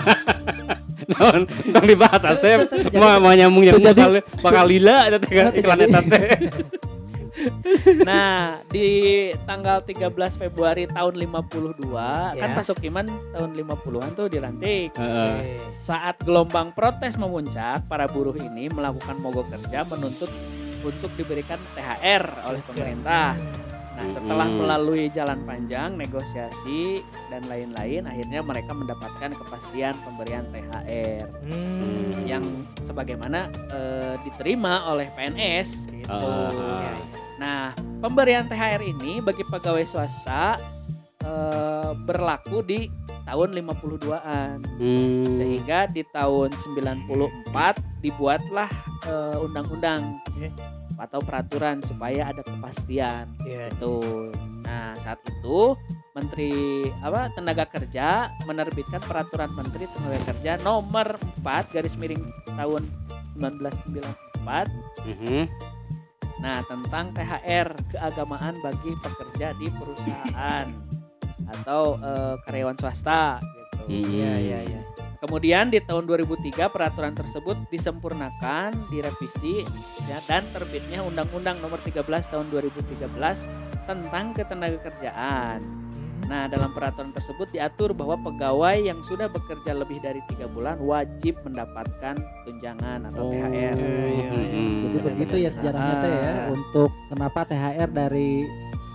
Naon 1.08 1.48
tong 1.72 1.86
dibahas 1.88 2.20
asep 2.22 2.68
mau 2.92 3.16
mau 3.16 3.32
nyambung 3.32 3.64
nyambung 3.64 3.80
bakal 3.88 4.10
bakal 4.44 4.64
lila 4.68 5.08
eta 5.08 5.16
teh 5.16 5.40
nah, 8.02 8.60
di 8.66 8.88
tanggal 9.44 9.82
13 9.82 10.08
Februari 10.36 10.84
tahun 10.86 11.14
52 11.16 12.38
kan 12.38 12.48
Ya. 12.48 12.54
Pak 12.54 12.64
Sukiman 12.64 13.06
tahun 13.34 13.50
50-an 13.54 14.10
tuh 14.14 14.26
dilantik. 14.28 14.94
Heeh. 14.94 15.58
Oke. 15.58 15.72
Saat 15.72 16.22
gelombang 16.22 16.72
protes 16.72 17.16
memuncak, 17.16 17.84
para 17.86 18.06
buruh 18.06 18.34
ini 18.34 18.68
melakukan 18.68 19.18
mogok 19.18 19.48
kerja 19.52 19.84
menuntut 19.86 20.30
untuk 20.80 21.10
diberikan 21.18 21.58
THR 21.74 22.46
oleh 22.46 22.62
pemerintah. 22.62 23.34
Nah, 23.98 24.06
setelah 24.14 24.46
Hmm. 24.46 24.62
melalui 24.62 25.10
jalan 25.10 25.42
panjang, 25.42 25.98
negosiasi 25.98 27.02
dan 27.34 27.42
lain-lain, 27.50 28.06
akhirnya 28.06 28.46
mereka 28.46 28.70
mendapatkan 28.70 29.34
kepastian 29.34 29.90
pemberian 30.06 30.46
THR 30.54 31.26
Hmm. 31.50 32.22
yang 32.22 32.46
sebagaimana 32.78 33.50
eh, 33.74 34.14
diterima 34.22 34.86
oleh 34.86 35.10
PNS 35.18 35.90
gitu. 35.90 36.30
Nah, 37.38 37.70
pemberian 38.02 38.46
THR 38.46 38.82
ini 38.82 39.22
bagi 39.22 39.46
pegawai 39.46 39.86
swasta 39.86 40.58
eh, 41.22 41.90
berlaku 42.02 42.62
di 42.62 42.90
tahun 43.24 43.54
52-an. 43.54 44.56
Hmm. 44.78 45.24
Sehingga 45.34 45.86
di 45.86 46.02
tahun 46.10 46.50
94 46.50 48.02
dibuatlah 48.02 48.70
eh, 49.06 49.36
undang-undang 49.38 50.18
Oke. 50.34 50.50
atau 50.98 51.20
peraturan 51.22 51.78
supaya 51.82 52.34
ada 52.34 52.42
kepastian 52.42 53.30
Iya. 53.46 53.70
itu. 53.70 53.94
Nah, 54.66 54.98
saat 54.98 55.22
itu 55.24 55.78
Menteri 56.12 56.82
apa 56.98 57.30
Tenaga 57.30 57.62
Kerja 57.70 58.34
menerbitkan 58.42 58.98
peraturan 58.98 59.54
Menteri 59.54 59.86
Tenaga 59.86 60.34
Kerja 60.34 60.58
nomor 60.58 61.14
4 61.38 61.70
garis 61.70 61.94
miring 61.94 62.26
tahun 62.58 62.82
1994 63.38 64.66
Mhm. 65.06 65.46
Nah, 66.38 66.62
tentang 66.66 67.10
THR 67.10 67.68
keagamaan 67.90 68.62
bagi 68.62 68.94
pekerja 69.02 69.54
di 69.58 69.66
perusahaan 69.74 70.66
atau 71.48 71.98
eh, 71.98 72.34
karyawan 72.46 72.76
swasta 72.78 73.42
gitu. 73.88 74.06
Hmm. 74.06 74.14
Iya, 74.14 74.32
iya, 74.38 74.58
iya. 74.68 74.80
Kemudian 75.18 75.74
di 75.74 75.82
tahun 75.82 76.06
2003 76.06 76.70
peraturan 76.70 77.10
tersebut 77.10 77.58
disempurnakan, 77.74 78.70
direvisi 78.86 79.66
ya, 80.06 80.22
dan 80.30 80.46
terbitnya 80.54 81.02
Undang-Undang 81.02 81.58
Nomor 81.58 81.82
13 81.82 82.06
Tahun 82.06 82.46
2013 82.54 83.42
tentang 83.90 84.30
ketenagakerjaan. 84.30 85.87
Nah, 86.26 86.44
dalam 86.44 86.74
peraturan 86.74 87.14
tersebut 87.14 87.48
diatur 87.48 87.94
bahwa 87.94 88.18
pegawai 88.20 88.76
yang 88.76 88.98
sudah 89.00 89.28
bekerja 89.28 89.72
lebih 89.72 89.96
dari 89.98 90.18
tiga 90.26 90.44
bulan 90.46 90.76
wajib 90.78 91.38
mendapatkan 91.40 92.16
tunjangan 92.42 93.06
atau 93.06 93.22
Oh. 93.22 93.32
THR. 93.32 93.52
iya, 93.52 93.70
Mhm. 93.70 94.02
iya. 94.02 94.28
Jadi 94.82 94.98
begitu 95.06 95.34
ya 95.38 95.50
sejarahnya 95.50 95.94
teh 95.98 96.10
ya 96.12 96.32
Ah. 96.34 96.46
untuk 96.50 96.90
kenapa 97.06 97.40
THR 97.44 97.88
dari 97.88 98.44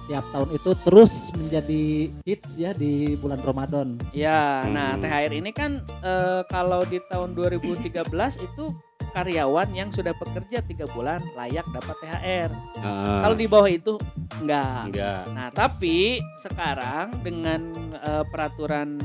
tiap 0.03 0.25
tahun 0.29 0.49
itu 0.51 0.71
terus 0.83 1.13
menjadi 1.33 1.83
hits 2.21 2.51
ya 2.53 2.75
di 2.75 3.15
bulan 3.15 3.39
Ramadan. 3.39 3.87
Ya, 4.11 4.67
nah 4.67 4.93
Hmm. 4.93 5.01
THR 5.01 5.31
ini 5.31 5.49
kan 5.49 5.79
eh, 6.03 6.41
kalau 6.45 6.83
di 6.83 6.99
tahun 7.01 7.31
2013 7.31 8.35
itu 8.35 8.67
karyawan 9.09 9.69
yang 9.71 9.87
sudah 9.87 10.11
bekerja 10.11 10.59
tiga 10.61 10.89
bulan 10.89 11.21
layak 11.33 11.63
dapat 11.69 11.95
THR. 11.97 12.49
Heeh. 12.75 13.19
Kalau 13.21 13.35
di 13.35 13.45
bawah 13.45 13.69
itu 13.69 13.95
enggak. 14.41 14.81
enggak. 14.89 15.23
Nah, 15.35 15.49
tapi 15.51 16.17
sekarang 16.39 17.13
dengan 17.21 17.61
eh, 17.99 18.23
peraturan 18.31 18.97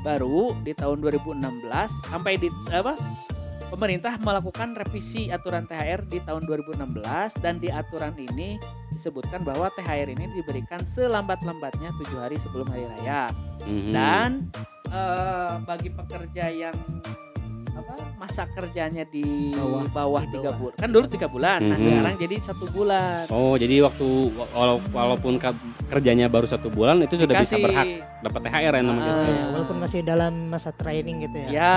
baru 0.00 0.54
di 0.62 0.70
tahun 0.70 1.02
2016 1.02 1.42
sampai 2.08 2.38
di 2.38 2.48
apa? 2.70 2.94
Pemerintah 3.66 4.14
melakukan 4.22 4.78
revisi 4.78 5.26
aturan 5.26 5.66
THR 5.66 6.06
di 6.06 6.22
tahun 6.22 6.46
2016 6.46 6.86
dan 7.42 7.58
di 7.58 7.66
aturan 7.66 8.14
ini 8.14 8.54
disebutkan 8.94 9.42
bahwa 9.42 9.66
THR 9.74 10.06
ini 10.06 10.30
diberikan 10.38 10.78
selambat-lambatnya 10.94 11.90
tujuh 11.98 12.18
hari 12.22 12.38
sebelum 12.38 12.70
hari 12.70 12.86
raya 12.86 13.26
Mhm. 13.66 13.90
dan 13.90 14.30
eh, 14.86 15.52
bagi 15.66 15.90
pekerja 15.90 16.46
yang 16.46 16.76
apa 17.76 17.92
masa 18.16 18.48
kerjanya 18.48 19.04
di 19.04 19.52
Bawah. 19.52 19.84
bawah, 19.90 20.22
Di 20.22 20.32
tiga 20.34 20.50
bulan 20.52 20.76
kan 20.76 20.88
dulu 20.88 21.04
tiga 21.06 21.28
bulan 21.28 21.60
nah 21.62 21.76
Mhm. 21.76 21.84
sekarang 21.84 22.14
jadi 22.18 22.36
satu 22.42 22.64
bulan 22.68 23.22
Oh, 23.28 23.54
jadi 23.54 23.76
waktu 23.82 24.06
walau- 24.50 24.82
walaupun 24.90 25.36
kerjanya 25.86 26.26
baru 26.26 26.44
satu 26.44 26.68
bulan 26.68 26.98
itu 27.00 27.14
sudah 27.14 27.34
bisa 27.34 27.54
Dikasih. 27.54 27.62
berhak 27.62 27.86
dapat 28.20 28.40
THR 28.42 28.72
ya 28.72 28.82
namanya. 28.82 29.04
Ah. 29.04 29.14
gitu. 29.14 29.30
Ya, 29.30 29.44
walaupun 29.50 29.76
masih 29.78 30.00
dalam 30.02 30.32
masa 30.46 30.70
training 30.72 31.16
gitu 31.22 31.36
ya. 31.38 31.48
ya 31.52 31.76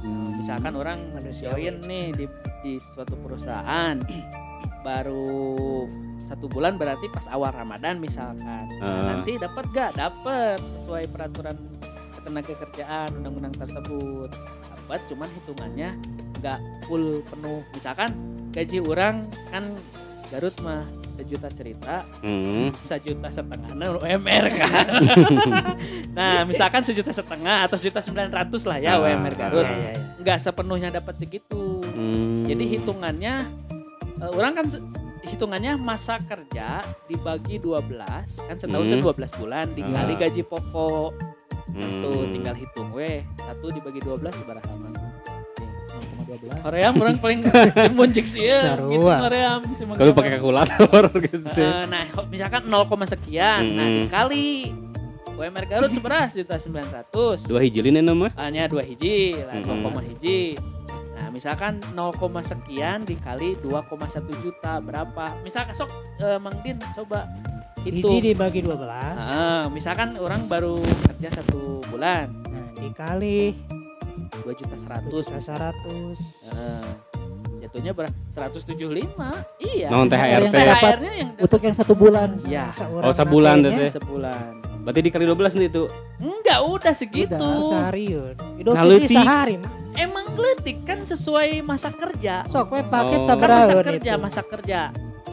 Hmm. 0.00 0.36
misalkan 0.36 0.72
orang 0.74 0.98
join 1.32 1.80
nih 1.82 2.12
di 2.12 2.24
di 2.60 2.72
suatu 2.90 3.16
perusahaan 3.16 3.96
baru 4.80 5.84
satu 6.24 6.46
bulan 6.46 6.76
berarti 6.76 7.08
pas 7.08 7.24
awal 7.26 7.50
Ramadan 7.50 7.98
misalkan 7.98 8.64
Nah, 8.74 9.00
Ah. 9.00 9.00
nanti 9.12 9.36
dapat 9.36 9.64
gak 9.70 9.90
dapat 9.94 10.58
sesuai 10.58 11.04
peraturan 11.08 11.56
tenaga 12.18 12.52
kerjaan 12.58 13.08
undang-undang 13.14 13.52
tersebut 13.54 14.30
dapat 14.84 15.00
cuman 15.08 15.28
hitungannya 15.32 15.88
nggak 16.38 16.58
full 16.84 17.24
penuh 17.24 17.64
misalkan 17.72 18.12
gaji 18.52 18.78
orang 18.78 19.24
kan 19.48 19.64
Garut 20.28 20.52
mah 20.60 20.84
sejuta 21.14 21.48
cerita 21.48 22.04
Hmm. 22.20 22.68
sejuta 22.74 23.32
setengah 23.32 23.70
nah, 23.72 23.96
UMR 23.96 24.44
kan 24.52 24.86
nah 26.18 26.44
misalkan 26.44 26.84
sejuta 26.84 27.10
setengah 27.10 27.64
atau 27.64 27.80
sejuta 27.80 28.04
sembilan 28.04 28.28
ratus 28.30 28.66
lah 28.66 28.76
ya 28.76 28.94
Ah, 28.94 29.00
UMR 29.00 29.34
Garut 29.34 29.64
iya, 29.64 29.94
iya. 29.94 30.00
nggak 30.20 30.38
sepenuhnya 30.38 30.92
dapat 30.92 31.16
segitu 31.16 31.80
Hmm. 31.86 32.44
jadi 32.44 32.64
hitungannya 32.76 33.34
eh, 34.20 34.30
orang 34.30 34.52
kan 34.54 34.66
hitungannya 35.24 35.80
masa 35.80 36.20
kerja 36.20 36.82
dibagi 37.06 37.56
12 37.56 37.88
kan 38.44 38.56
setahun 38.58 38.84
Hmm. 38.84 38.90
itu 38.90 38.96
12 39.00 39.32
bulan 39.38 39.66
dikali 39.70 40.12
Ah. 40.12 40.18
gaji 40.20 40.42
pokok 40.44 41.10
Hmm. 41.66 42.02
tuh 42.02 42.28
tinggal 42.28 42.54
hitung 42.54 42.88
weh 42.90 43.24
satu 43.38 43.66
dibagi 43.68 43.98
12 43.98 44.20
seberapa 44.32 44.68
0,12. 46.24 46.60
Koream 46.60 46.92
orang 46.96 47.16
paling 47.18 47.40
muncik 47.98 48.24
sih 48.26 48.44
ya 48.44 48.76
gitu 48.80 49.04
Mang 49.84 49.96
Kalau 49.96 50.12
pakai 50.12 50.30
kalkulator 50.34 51.04
gitu. 51.24 51.48
Eh, 51.50 51.84
nah 51.86 52.02
misalkan 52.26 52.62
0, 52.64 52.84
sekian 53.06 53.62
nah 53.70 53.84
Hmm. 53.84 54.00
dikali 54.02 54.72
UMR 55.34 55.64
Garut 55.66 55.90
seberas 55.90 56.30
juta 56.30 56.54
sembilan 56.54 56.88
ratus 56.92 57.44
Dua 57.44 57.58
hijilin 57.58 57.98
nama. 57.98 58.30
hanya 58.38 58.64
dua 58.66 58.80
hiji 58.80 59.34
lah 59.36 59.58
Hmm. 59.58 59.82
0, 59.82 60.04
hiji 60.04 60.54
nah 61.14 61.26
misalkan 61.28 61.78
0, 61.92 62.12
sekian 62.40 63.02
dikali 63.02 63.54
2,1 63.58 64.04
juta 64.40 64.78
berapa? 64.78 65.34
Misalkan 65.40 65.74
sok 65.74 65.90
eh, 66.18 66.38
Mang 66.38 66.54
Din 66.60 66.78
coba 66.94 67.26
Hiji 67.84 68.00
hitung. 68.00 68.18
dibagi 68.18 68.60
12. 68.60 68.80
Ah, 69.14 69.68
misalkan 69.68 70.16
orang 70.16 70.44
baru 70.44 70.80
kerja 71.06 71.28
satu 71.34 71.84
bulan 71.86 72.32
Nah, 72.44 72.68
dikali 72.74 73.52
2 74.40 74.52
juta 74.52 74.72
100 74.74 75.04
100 75.04 75.38
100. 75.38 76.16
Heeh. 76.44 76.86
jatuhnya 77.60 77.92
berapa? 77.92 78.12
175 78.30 79.32
iya 79.58 79.88
Non 79.88 80.04
THR 80.04 80.20
yang 80.38 80.52
dapat 80.52 80.68
THR-nya 80.92 81.12
yang 81.14 81.28
untuk 81.38 81.60
yang 81.60 81.72
satu 81.72 81.92
bulan. 81.92 82.28
Ya. 82.44 82.68
Oh, 82.98 83.08
sebulan 83.10 83.56
teh. 83.62 83.90
sebulan 83.90 84.44
Berarti 84.80 85.00
dikali 85.00 85.24
12 85.24 85.52
nih 85.54 85.68
itu. 85.70 85.84
enggak 86.18 86.60
udah 86.62 86.92
segitu 86.92 87.32
Udah 87.34 87.56
seharian. 87.70 88.34
Idul 88.54 88.70
Nah, 88.70 88.82
Fitri 88.82 88.92
leutik. 88.98 89.16
sehari. 89.18 89.54
mah. 89.56 89.72
emang 89.94 90.26
geletik 90.32 90.78
kan 90.82 90.98
sesuai 91.00 91.62
masa 91.62 91.88
kerja 91.88 92.42
Sok 92.46 92.68
we 92.70 92.82
paket 92.82 93.20
Oh. 93.22 93.26
kan 93.30 93.48
masa 93.48 93.74
kerja 93.82 94.10
itu. 94.10 94.20
masa 94.20 94.42
kerja 94.42 94.80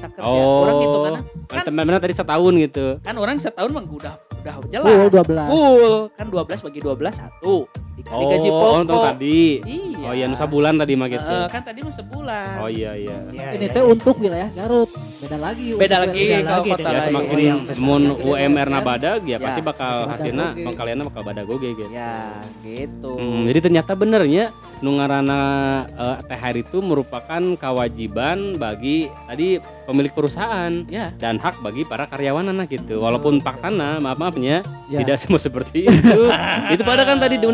kerja 0.07 0.25
Oh. 0.25 0.63
orang 0.63 0.77
itu 0.79 0.97
kan 0.97 1.13
Kan 1.51 1.63
teman 1.67 1.85
tadi 1.99 2.13
setahun 2.15 2.53
gitu. 2.57 2.85
kan 3.01 3.13
orang 3.13 3.37
setahun 3.37 3.69
mah 3.69 3.83
udah 3.83 4.15
udah 4.41 4.53
jelas 4.71 4.89
Full 4.89 5.09
12. 5.11 5.45
Full. 5.45 5.95
kan 6.17 6.25
12 6.25 6.65
bagi 6.65 6.79
12 6.79 7.13
satu 7.13 7.55
gaji 8.03 8.47
Oh, 8.47 8.55
pokok 8.55 8.77
nonton 8.79 8.97
tadi. 9.07 9.41
iya 9.61 9.89
Oh 10.01 10.13
iya, 10.13 10.25
nusa 10.25 10.45
bulan 10.45 10.75
tadi 10.75 10.93
mah 10.93 11.07
gitu. 11.07 11.21
Heeh, 11.23 11.45
kan 11.47 11.61
tadi 11.61 11.79
mah 11.79 11.93
sebulan 11.93 12.45
Oh 12.57 12.67
iya 12.67 12.91
iya. 12.93 13.17
Ya, 13.29 13.53
Ini 13.53 13.65
ya, 13.65 13.71
teh 13.71 13.79
ya. 13.79 13.85
untuk 13.85 14.15
wilayah 14.17 14.49
Garut. 14.51 14.89
Beda 15.21 15.37
lagi. 15.37 15.67
beda 15.71 15.97
lagi 15.99 16.21
kalau 16.41 16.49
lagi, 16.57 16.69
kota 16.69 16.79
beda 16.79 16.89
Ya 16.89 16.93
lain. 16.95 17.07
semakin 17.07 17.35
Yang 17.37 17.59
besar. 17.63 17.83
mun 17.83 18.03
UMR 18.17 18.67
na 18.67 18.79
badag 18.81 19.21
ya 19.21 19.29
Ya, 19.31 19.37
pasti 19.37 19.61
bakal 19.61 19.93
semakin 19.93 20.11
hasilna 20.11 20.45
badag. 20.47 20.63
mangkalianna 20.65 21.03
bakal 21.05 21.21
badag 21.21 21.45
oge 21.45 21.69
gitu. 21.71 21.89
ya 21.89 22.13
gitu 22.61 23.11
Hmm, 23.13 23.45
jadi 23.45 23.59
ternyata 23.61 23.91
benernya 23.93 24.43
nu 24.79 24.89
ngaranna 24.91 25.41
eh, 25.87 26.17
THR 26.25 26.55
itu 26.59 26.77
merupakan 26.79 27.41
kewajiban 27.55 28.55
bagi 28.55 29.05
tadi 29.23 29.57
pemilik 29.85 30.09
perusahaan 30.09 30.73
ya 30.87 31.13
dan 31.15 31.37
hak 31.37 31.61
bagi 31.61 31.83
para 31.83 32.05
karyawan 32.05 32.49
nah 32.51 32.65
gitu. 32.65 32.99
Walaupun 32.99 33.39
faktana 33.39 33.97
maaf 33.97 34.17
maafnya 34.17 34.65
Ya. 34.87 34.99
tidak 34.99 35.17
semua 35.17 35.39
seperti 35.39 35.87
itu. 35.87 36.19
itu 36.73 36.83
pada 36.83 37.03
kan 37.03 37.15
tadi 37.15 37.37
di 37.37 37.47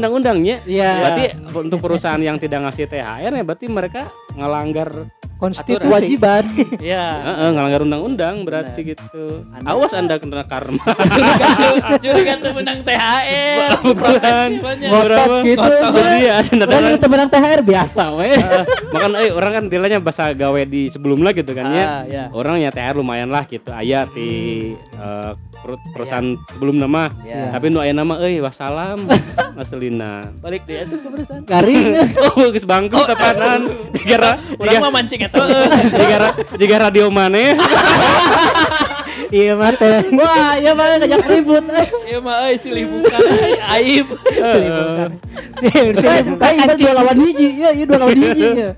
Iya. 0.65 0.91
Berarti 1.01 1.25
untuk 1.57 1.79
perusahaan 1.81 2.21
yang 2.21 2.37
tidak 2.37 2.67
ngasih 2.67 2.85
THR 2.89 3.31
ya 3.33 3.43
berarti 3.43 3.65
mereka 3.69 4.01
ngelanggar 4.37 4.89
konstitusi. 5.37 5.81
kewajiban. 5.81 6.43
ya 6.83 7.05
Heeh, 7.23 7.49
ngelanggar 7.51 7.81
undang-undang 7.83 8.35
berarti 8.41 8.79
gitu. 8.87 9.45
Anda- 9.51 9.69
Awas 9.69 9.93
Anda 9.93 10.17
kena 10.17 10.43
karma. 10.43 10.81
curiga 12.03 12.33
tuh 12.37 12.51
menang 12.51 12.79
THR 12.81 13.69
Bukan. 13.83 14.49
Ngotot 14.83 15.29
gitu. 15.43 15.69
Jadi 15.93 16.17
ya 16.23 16.35
sendatang 16.41 16.89
itu 16.89 17.07
menang 17.07 17.29
THR 17.29 17.61
biasa 17.61 18.03
we. 18.13 18.31
makan 18.87 19.11
eh 19.15 19.29
orang 19.29 19.51
kan 19.53 19.63
tilanya 19.67 19.99
bahasa 19.99 20.31
gawe 20.31 20.61
di 20.63 20.87
sebelumnya 20.87 21.31
gitu 21.31 21.51
kan 21.51 21.65
ya. 21.69 21.85
Ah, 21.85 22.01
ya 22.03 22.23
Orang 22.31 22.57
ya 22.57 22.69
THR 22.69 22.95
lumayan 22.95 23.29
lah 23.29 23.45
gitu 23.45 23.69
aya 23.69 24.05
di 24.07 24.29
eh, 24.73 25.31
perut- 25.55 25.85
perusahaan 25.91 26.25
sebelum 26.49 26.77
nama. 26.77 27.09
ya 27.21 27.49
Tapi 27.49 27.69
nu 27.69 27.77
aya 27.77 27.91
nama 27.91 28.17
euy 28.19 28.39
wassalam 28.39 28.97
ngaselina. 29.53 30.21
balik 30.39 30.63
dia 30.63 30.83
tuh 30.83 30.97
ke 30.97 31.07
perusahaan 31.07 31.43
Garing. 31.43 31.85
Oh 32.27 32.47
geus 32.47 32.63
bangkrut 32.63 33.07
tepanan. 33.07 33.61
Digara 33.91 34.37
orang 34.55 34.79
mah 34.79 34.91
mancing 34.93 35.19
eta 35.27 35.43
digara 35.91 36.27
digara 36.55 36.83
radio 36.89 37.11
maneh. 37.11 37.53
Iya 39.27 39.59
mate. 39.59 40.07
Wah, 40.15 40.55
ya 40.55 40.71
mana 40.71 41.03
ngajak 41.03 41.27
ribut. 41.27 41.63
Eh, 41.67 41.87
ya 42.15 42.17
mah 42.23 42.47
euy 42.47 42.55
silih 42.55 42.87
bukan 42.87 43.19
aib 43.75 44.07
Heeh. 44.23 45.11
eh, 45.67 45.91
eh, 45.91 46.19
ibarat 46.31 46.77
dua 46.79 46.93
lawan 46.95 47.17
hiji. 47.27 47.59
Ya, 47.59 47.69
iya 47.75 47.83
dua 47.83 48.07
lawan 48.07 48.15
hiji 48.15 48.47
ya. 48.55 48.71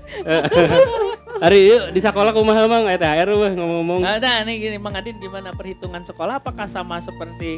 Hari 1.40 1.60
yuk 1.72 1.82
di 1.96 2.00
sekolah 2.02 2.34
kumaha 2.34 2.66
mang 2.66 2.84
aya 2.84 2.98
THR 2.98 3.30
weh 3.32 3.52
ngomong-ngomong. 3.56 4.02
Nah, 4.04 4.42
nih 4.44 4.54
gini 4.60 4.76
Mang 4.76 4.92
Adin 4.92 5.16
gimana 5.22 5.54
perhitungan 5.54 6.02
sekolah 6.04 6.42
apakah 6.42 6.68
sama 6.68 7.00
seperti 7.00 7.56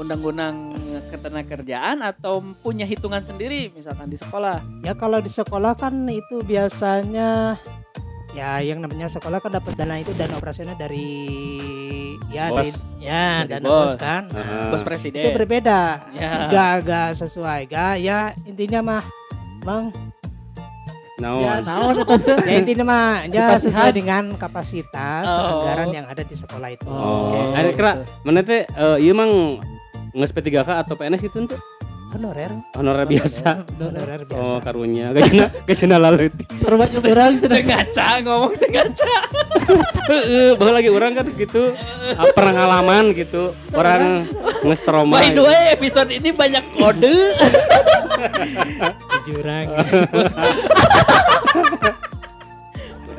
undang-undang 0.00 0.72
ketenagakerjaan 1.12 2.00
atau 2.00 2.40
punya 2.64 2.88
hitungan 2.88 3.20
sendiri 3.20 3.68
misalkan 3.76 4.08
di 4.08 4.16
sekolah? 4.16 4.62
Ya 4.80 4.96
kalau 4.96 5.20
di 5.20 5.28
sekolah 5.28 5.76
kan 5.76 6.08
itu 6.08 6.40
biasanya 6.46 7.60
ya 8.30 8.62
yang 8.62 8.78
namanya 8.78 9.06
sekolah 9.06 9.38
kan 9.38 9.50
dapat 9.50 9.74
dana 9.74 9.98
itu 9.98 10.14
dana 10.14 10.38
operasional 10.38 10.74
dari 10.74 11.10
ya 12.30 12.46
Bos. 12.48 12.56
dari 12.56 12.70
ya 13.02 13.42
Dari 13.42 13.50
dana 13.50 13.66
bos. 13.66 13.78
bos 13.82 13.94
kan. 13.96 14.22
Nah. 14.30 14.70
Bos 14.70 14.80
itu 14.80 14.86
presiden. 14.86 15.34
berbeda. 15.34 15.80
Ya. 16.14 16.46
Gak 16.46 16.72
gak 16.86 17.08
sesuai. 17.18 17.60
Gak 17.66 17.94
ya 17.98 18.30
intinya 18.44 18.80
mah 18.80 19.04
Bang, 19.60 19.92
Naon? 21.20 21.44
Ya, 21.44 21.60
naon 21.60 22.00
ya 22.48 22.54
intinya 22.56 22.84
mah 22.88 23.08
ya 23.28 23.52
sesuai 23.60 23.92
dengan 23.92 24.32
kapasitas 24.34 25.28
Oh. 25.28 25.68
anggaran 25.68 25.92
yang 25.92 26.06
ada 26.08 26.24
di 26.24 26.32
sekolah 26.32 26.68
itu. 26.72 26.88
Oh, 26.88 27.28
Oke. 27.28 27.60
ada 27.60 27.68
kira 27.76 27.92
mana 28.24 28.40
teh 28.40 28.64
eh, 28.64 28.96
ieu 29.04 29.12
mang 29.12 29.60
nges 30.16 30.32
P3K 30.32 30.64
atau 30.80 30.96
PNS 30.96 31.20
gitu 31.22 31.44
tuh 31.44 31.60
Honorer, 32.10 32.50
honorer 32.74 33.06
biasa. 33.06 33.62
honorer 33.78 34.26
biasa. 34.26 34.42
Oh, 34.42 34.58
karunya 34.58 35.14
gajana 35.14 35.46
gajana 35.62 35.96
lalut. 36.02 36.34
Seru 36.58 36.74
banget 36.74 37.06
orang 37.06 37.38
sudah. 37.38 37.58
Ngaca 37.62 38.06
ngomong 38.26 38.52
teu 38.58 38.66
ngaca. 38.66 39.14
Heeh, 40.10 40.48
baheula 40.58 40.82
lagi 40.82 40.90
orang 40.90 41.12
kan 41.14 41.26
gitu. 41.38 41.70
ah, 42.18 42.26
Pernah 42.34 42.52
ngalaman 42.58 43.14
gitu. 43.14 43.54
Orang 43.70 44.26
nges 44.66 44.82
trauma. 44.82 45.22
By 45.22 45.30
the 45.30 45.42
way, 45.46 45.70
episode 45.70 46.10
ini 46.10 46.34
banyak 46.34 46.64
kode. 46.74 47.14
jurang. 49.30 49.66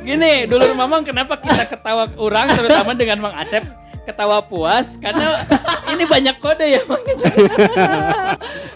Gini, 0.03 0.33
dulu 0.51 0.67
Mamang 0.75 1.07
kenapa 1.07 1.39
kita 1.39 1.63
ketawa 1.63 2.11
orang 2.19 2.51
terutama 2.51 2.91
dengan 2.91 3.23
Mang 3.23 3.39
Asep 3.39 3.63
ketawa 4.05 4.41
puas 4.41 4.97
karena 4.97 5.45
ini 5.93 6.03
banyak 6.09 6.35
kode 6.41 6.65
ya 6.65 6.81
Mang. 6.89 7.03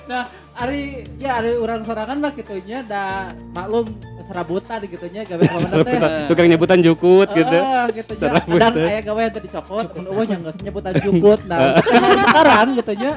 Nah, 0.06 0.30
hari 0.54 1.02
ya 1.18 1.42
hari 1.42 1.58
orang 1.58 1.82
sorangan 1.82 2.22
mah 2.22 2.32
gitunya 2.38 2.86
da 2.86 3.34
maklum 3.58 3.90
serabutan 4.30 4.78
gitunya 4.86 5.22
gawe 5.26 5.44
kawan 5.54 5.70
teh. 5.82 6.00
Tukang 6.30 6.48
nyebutan 6.50 6.80
jukut 6.86 7.30
gitu. 7.34 7.58
Ah, 7.58 7.90
gitu 7.90 8.14
nya. 8.14 8.22
Serabutan. 8.22 8.72
Dan 8.74 8.86
aya 8.86 9.02
gawe 9.02 9.20
yang 9.26 9.34
tadi 9.34 9.50
cokot, 9.50 9.86
mun 9.98 10.06
eueuh 10.10 10.26
yang 10.30 10.42
geus 10.46 10.58
nyebutan 10.62 10.94
jukut. 11.02 11.40
Nah, 11.50 11.82
sekarang 11.82 12.68
gitu 12.78 12.94
nya 13.02 13.14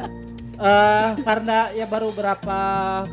eh 0.59 1.15
karena 1.23 1.71
ya 1.71 1.87
baru 1.87 2.11
berapa 2.11 2.59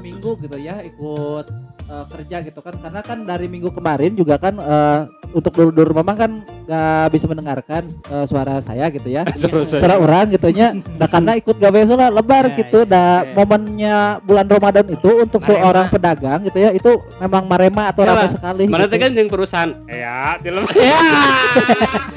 minggu 0.01 0.33
gitu 0.41 0.57
ya 0.57 0.81
ikut 0.81 1.45
eh, 1.85 2.05
kerja 2.07 2.37
gitu 2.41 2.59
kan 2.59 2.73
karena 2.75 2.99
kan 2.99 3.17
dari 3.21 3.45
minggu 3.45 3.69
kemarin 3.69 4.11
juga 4.11 4.35
kan 4.35 4.53
eh, 4.53 4.99
untuk 5.31 5.51
dulu-dulu 5.51 5.91
memang 5.95 6.15
kan 6.15 6.31
gak 6.63 7.09
bisa 7.09 7.25
mendengarkan 7.25 7.83
eh, 8.05 8.25
suara 8.25 8.57
saya 8.57 8.87
gitu 8.89 9.07
ya 9.07 9.21
Suara 9.65 9.95
orang 9.95 10.29
gitu 10.29 10.49
nya 10.49 10.71
nah 10.95 11.05
karena 11.05 11.35
ikut 11.35 11.55
gawe 11.55 11.79
heula 11.81 12.07
lebar 12.09 12.43
Ya, 12.47 12.55
gitu 12.57 12.79
ya, 12.81 12.87
da 12.87 13.05
oke. 13.21 13.33
momennya 13.35 13.95
bulan 14.21 14.45
Ramadan 14.45 14.85
itu 14.87 15.09
untuk 15.15 15.39
Marema. 15.39 15.57
seorang 15.57 15.85
pedagang 15.87 16.39
gitu 16.43 16.57
ya 16.57 16.69
itu 16.71 16.91
memang 17.17 17.43
marema 17.45 17.83
atau 17.89 18.01
Ya 18.01 18.07
ramai 18.07 18.21
lah, 18.21 18.31
sekali 18.31 18.63
Mana 18.65 18.85
teh 18.85 18.91
gitu. 18.91 19.01
kan 19.01 19.11
yang 19.13 19.27
perusahaan. 19.27 19.71
Ya, 19.87 20.37
film. 20.39 20.63
ya 20.71 20.99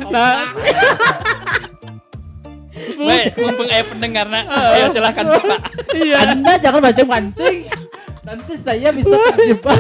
Nah, 0.09 0.33
Baik, 2.97 3.37
mumpung 3.37 3.69
aya 3.69 3.85
pendengar 3.85 4.27
nah. 4.31 4.45
Ayo 4.49 4.89
silahkan 4.89 5.25
buka. 5.29 5.57
iya. 5.93 6.25
Anda 6.25 6.57
jangan 6.57 6.81
mancing-mancing 6.81 7.69
nanti 8.29 8.55
saya 8.61 8.93
bisa 8.93 9.17
terjebak 9.33 9.79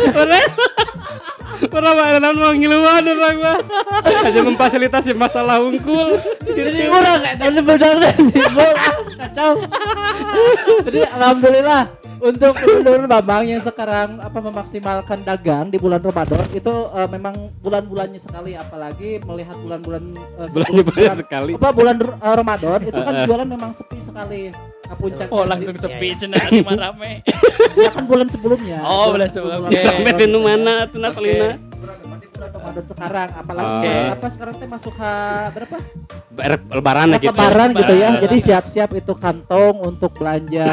Pernah 1.58 1.90
mana 1.90 2.30
mau 2.32 2.54
ngiluan 2.54 3.02
orang 3.02 3.36
mah. 3.42 3.58
Hanya 4.24 4.46
memfasilitasi 4.46 5.10
masalah 5.12 5.58
unggul. 5.58 6.16
jadi 6.46 6.86
kurang 6.88 7.18
kayak 7.18 7.36
tahun 7.42 7.56
benar 7.66 7.96
ah, 7.98 8.14
kacau 9.18 9.52
jadi 10.86 11.00
alhamdulillah 11.18 11.82
untuk 12.20 12.52
Nur 12.80 13.02
Bambang 13.04 13.44
yang 13.44 13.60
sekarang 13.60 14.18
apa 14.18 14.38
memaksimalkan 14.38 15.22
dagang 15.22 15.66
di 15.68 15.76
bulan 15.76 16.00
Ramadan 16.00 16.44
itu 16.50 16.70
eh, 16.90 17.08
memang 17.08 17.34
bulan-bulannya 17.58 18.18
sekali 18.18 18.52
apalagi 18.54 19.22
melihat 19.22 19.56
bulan-bulan 19.56 20.02
eh, 20.36 20.48
Bulannya 20.48 20.66
sebelum 20.74 20.84
banyak 20.84 20.98
bulan- 20.98 21.18
sekali. 21.18 21.52
apa 21.54 21.68
bulan 21.70 21.96
eh, 21.98 22.34
Ramadan 22.34 22.78
itu 22.84 23.00
kan 23.00 23.14
jualan 23.22 23.48
memang 23.48 23.70
sepi 23.72 23.98
sekali 23.98 24.42
nah, 24.50 24.96
puncaknya 24.96 25.30
Oh, 25.30 25.44
langsung 25.44 25.72
di- 25.72 25.80
sepi 25.80 26.08
cenah 26.16 26.42
cuma 26.50 26.72
rame. 26.76 27.12
ya 27.76 27.88
kan 27.90 28.04
bulan 28.04 28.26
sebelumnya 28.26 28.78
Oh, 28.80 29.10
bulan 29.10 29.28
sebelumnya. 29.28 29.80
Sampai 29.84 30.12
di 30.14 30.26
nu 30.26 30.38
mana 30.40 30.74
tuh 30.84 30.98
naselina. 30.98 31.50
Bulan 32.38 32.54
Ramadan 32.54 32.84
sekarang 32.86 33.28
apalagi 33.34 33.66
Oke. 33.68 33.88
bulan 33.88 34.14
apa 34.14 34.26
sekarang 34.30 34.54
teh 34.54 34.68
masuk 34.70 34.94
ha 34.94 35.14
berapa 35.50 35.76
Ber- 36.30 36.62
Lebaran 36.70 37.06
Nah, 37.08 37.18
gitu. 37.18 37.34
lebaran 37.34 37.68
gitu 37.72 37.92
ya. 37.92 38.08
Lebaran. 38.08 38.22
Jadi 38.22 38.36
siap-siap 38.40 38.90
itu 38.94 39.12
kantong 39.12 39.74
untuk 39.82 40.14
belanja 40.14 40.66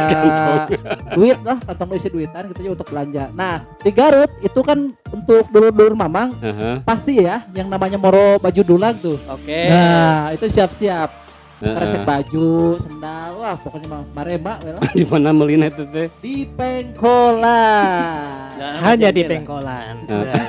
duit 1.17 1.41
lah, 1.41 1.57
kantong 1.59 1.97
isi 1.97 2.07
duitan 2.07 2.45
gitu 2.47 2.61
ya 2.61 2.71
untuk 2.71 2.85
belanja. 2.85 3.33
Nah, 3.33 3.65
di 3.81 3.89
Garut 3.89 4.29
itu 4.39 4.61
kan 4.61 4.77
untuk 5.09 5.49
dulur-dulur 5.49 5.97
mamang 5.97 6.37
Heeh. 6.37 6.85
pasti 6.85 7.17
ya 7.17 7.49
yang 7.51 7.65
namanya 7.65 7.97
moro 7.97 8.37
baju 8.37 8.61
dulang 8.61 8.93
tuh. 8.93 9.17
Oke. 9.25 9.65
Nah, 9.65 10.29
itu 10.31 10.45
siap-siap. 10.45 11.24
Heeh. 11.63 12.03
baju, 12.03 12.75
sendal, 12.75 13.39
wah 13.39 13.55
pokoknya 13.55 13.87
mah 13.87 14.03
lah. 14.27 14.59
Di 14.99 15.07
mana 15.07 15.31
melina 15.31 15.71
itu 15.71 15.87
teh? 15.87 16.11
Di 16.19 16.43
Pengkolan. 16.51 18.35
Nah, 18.55 18.73
hanya 18.87 19.11
di 19.11 19.23
pengkolan. 19.23 20.07
Nah, 20.07 20.23
Nah, 20.23 20.43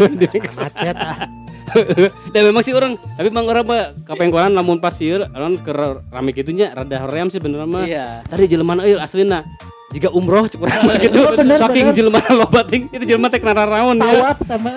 macet 0.58 0.96
ah. 0.98 1.26
Dan 2.34 2.42
memang 2.50 2.62
sih 2.62 2.74
orang, 2.74 2.94
tapi 3.18 3.28
memang 3.30 3.46
orang 3.50 3.64
mah 3.66 3.82
kapengkolan 4.06 4.54
lamun 4.54 4.78
pas 4.78 4.94
sieun 4.94 5.26
lamun 5.30 5.58
ke 5.58 5.70
rame 6.10 6.30
rada 6.74 6.96
hoream 7.06 7.28
sih 7.30 7.42
bener 7.42 7.66
mah. 7.66 7.86
Iya. 7.86 8.22
Tadi 8.26 8.46
jelema 8.46 8.78
euy 8.82 8.98
aslina 8.98 9.42
jika 9.90 10.10
umroh 10.10 10.46
cek 10.46 10.62
urang 10.62 10.86
mah 10.86 10.96
gitu. 10.98 11.18
Oh, 11.22 11.34
bener, 11.34 11.58
Saking 11.58 11.90
bener. 11.90 11.98
jelema 11.98 12.20
loba 12.34 12.60
ting 12.66 12.90
itu 12.90 13.04
jelema 13.06 13.26
teh 13.30 13.38
kena 13.42 13.66
raon 13.66 13.98
ya. 13.98 14.06
Tawaf 14.06 14.38
sama. 14.46 14.70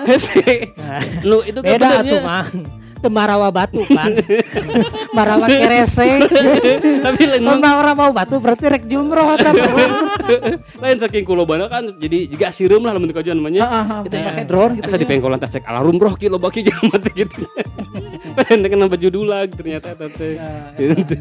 Nu 1.22 1.38
itu 1.46 1.58
kan 1.62 1.78
Beda 1.78 2.02
tuh 2.02 2.20
mah. 2.22 2.46
Itu 3.00 3.08
marawa 3.08 3.48
batu 3.48 3.80
kan. 3.88 4.12
marawa 5.16 5.48
kerese. 5.48 6.20
Tapi 7.08 7.22
lain 7.24 7.48
orang 7.48 7.96
mau 7.96 8.12
batu 8.12 8.36
berarti 8.36 8.68
rek 8.68 8.84
jumroh 8.84 9.40
atau 9.40 9.56
lain 10.84 10.96
saking 11.00 11.24
kulobana 11.24 11.64
kan 11.72 11.96
jadi 11.96 12.28
jika 12.28 12.52
sireum 12.52 12.84
lah 12.84 12.92
di 13.00 13.16
kajian 13.16 13.40
namanya. 13.40 13.64
Ah, 13.64 13.84
ah, 13.88 14.00
Itu 14.04 14.20
pakai 14.20 14.44
ya. 14.44 14.48
drone 14.48 14.72
gitu. 14.76 14.92
Eta 14.92 14.96
di 15.00 15.06
ya. 15.06 15.10
pengkolan 15.16 15.40
tas 15.40 15.48
cek 15.48 15.64
alarm 15.64 15.96
bro 15.96 16.12
ki 16.12 16.28
loba 16.28 16.52
ki 16.52 16.60
jelema 16.60 16.96
teh 17.00 17.12
gitu. 17.16 17.48
Padahal 18.36 18.68
kena 18.68 18.84
baju 18.84 19.08
dulag 19.08 19.48
ternyata 19.56 19.96
eta 19.96 20.06
teh. 20.12 20.36
Nah, 20.36 20.76
Gitu. 20.76 21.16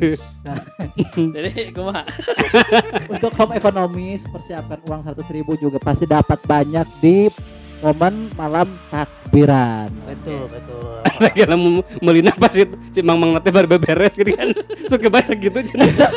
Jadi 1.16 1.72
kumaha? 1.72 2.04
Untuk 3.08 3.32
home 3.40 3.56
ekonomis 3.56 4.28
persiapkan 4.28 4.84
uang 4.84 5.02
100.000 5.08 5.32
ribu 5.32 5.56
juga 5.56 5.80
pasti 5.80 6.04
dapat 6.04 6.44
banyak 6.44 6.88
di 7.00 7.32
momen 7.80 8.28
malam 8.36 8.68
takbiran. 8.92 9.90
Betul, 10.04 10.44
betul. 10.52 11.00
Lagi 11.24 11.42
lamun 11.48 11.84
melina 12.04 12.32
pas 12.36 12.52
itu 12.56 12.76
si 12.92 13.00
Mang 13.00 13.20
Mang 13.20 13.36
teh 13.40 13.52
baru 13.52 13.68
beberes 13.68 14.16
gitu 14.16 14.36
kan. 14.36 14.52
Suka 14.92 15.08
bahasa 15.08 15.36
gitu 15.36 15.60
cenah. 15.64 15.88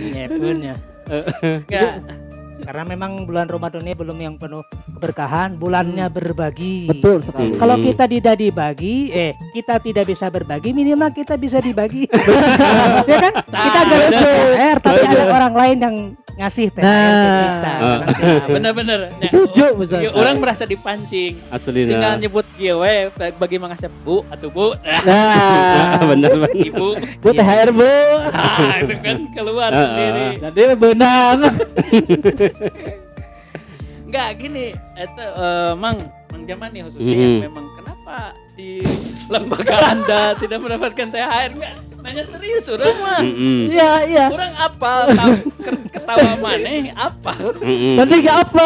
Nyepun 0.00 0.58
ya. 0.64 0.74
Enggak. 1.42 1.92
Karena 2.60 2.84
memang 2.84 3.24
bulan 3.24 3.48
Ramadan 3.48 3.80
ini 3.88 3.96
belum 3.96 4.18
yang 4.20 4.34
penuh 4.36 4.60
keberkahan, 4.84 5.56
bulannya 5.56 6.12
berbagi. 6.12 6.92
Betul 6.92 7.24
sekali. 7.24 7.56
Hmm. 7.56 7.58
Kalau 7.58 7.76
kita 7.80 8.04
tidak 8.04 8.36
dibagi, 8.36 9.08
eh 9.16 9.32
kita 9.56 9.80
tidak 9.80 10.04
bisa 10.04 10.28
berbagi, 10.28 10.76
minimal 10.76 11.08
kita 11.08 11.40
bisa 11.40 11.56
dibagi. 11.64 12.04
ya 13.08 13.16
kan? 13.16 13.32
Kita 13.48 13.80
bisa 13.88 14.06
THR, 14.12 14.76
tapi 14.84 15.00
ada 15.08 15.24
orang 15.32 15.54
lain 15.56 15.76
yang 15.80 15.96
ngasih 16.40 16.66
THR 16.70 16.80
ke 16.80 16.88
Nah. 16.88 17.42
kita. 17.44 17.72
Ah. 17.76 17.98
Nah, 18.00 18.46
bener-bener. 18.56 19.00
Ya, 19.14 19.28
Setuju, 19.28 19.66
misalnya. 19.76 20.02
ya, 20.02 20.10
orang 20.14 20.36
merasa 20.38 20.64
dipancing. 20.64 21.36
Tinggal 21.36 21.52
Aslina. 21.52 22.16
nyebut 22.16 22.46
kieu 22.54 22.80
we 22.80 22.94
bagi 23.36 23.56
mangasep 23.56 23.92
bu 24.00 24.24
atau 24.26 24.48
bu 24.48 24.72
nah, 24.80 25.04
Nah, 25.04 26.00
bener 26.10 26.32
bener. 26.38 26.56
ibu. 26.58 26.88
bu 26.96 27.28
THR 27.30 27.70
bu. 27.70 27.92
Nah, 28.26 28.74
itu 28.78 28.94
kan 28.98 29.16
keluar 29.30 29.68
Ah, 29.68 29.80
sendiri. 29.84 30.26
Jadi 30.40 30.62
benang. 30.74 31.38
Enggak 34.02 34.28
gini, 34.36 34.66
itu 34.74 35.22
eh, 35.22 35.72
Mang, 35.76 35.96
Mang 36.26 36.42
Jaman 36.42 36.68
nih 36.72 36.82
khususnya 36.82 37.14
yang 37.14 37.46
memang 37.46 37.66
kenapa 37.74 38.16
di 38.52 38.82
lembaga 39.28 39.76
Anda 39.88 40.22
tidak 40.34 40.58
mendapatkan 40.58 41.06
THR 41.06 41.50
enggak? 41.52 41.74
Nanya 42.00 42.24
serius 42.24 42.64
orang 42.72 42.96
mah. 43.00 43.20
Mm-mm. 43.20 43.60
Iya, 43.68 43.92
iya. 44.08 44.26
Orang 44.32 44.52
apa 44.56 44.92
ketawa 45.92 46.32
maneh 46.40 46.92
apa? 46.96 47.32
Mm-mm. 47.60 47.94
Nanti 48.00 48.14
gak 48.24 48.38
apa? 48.48 48.64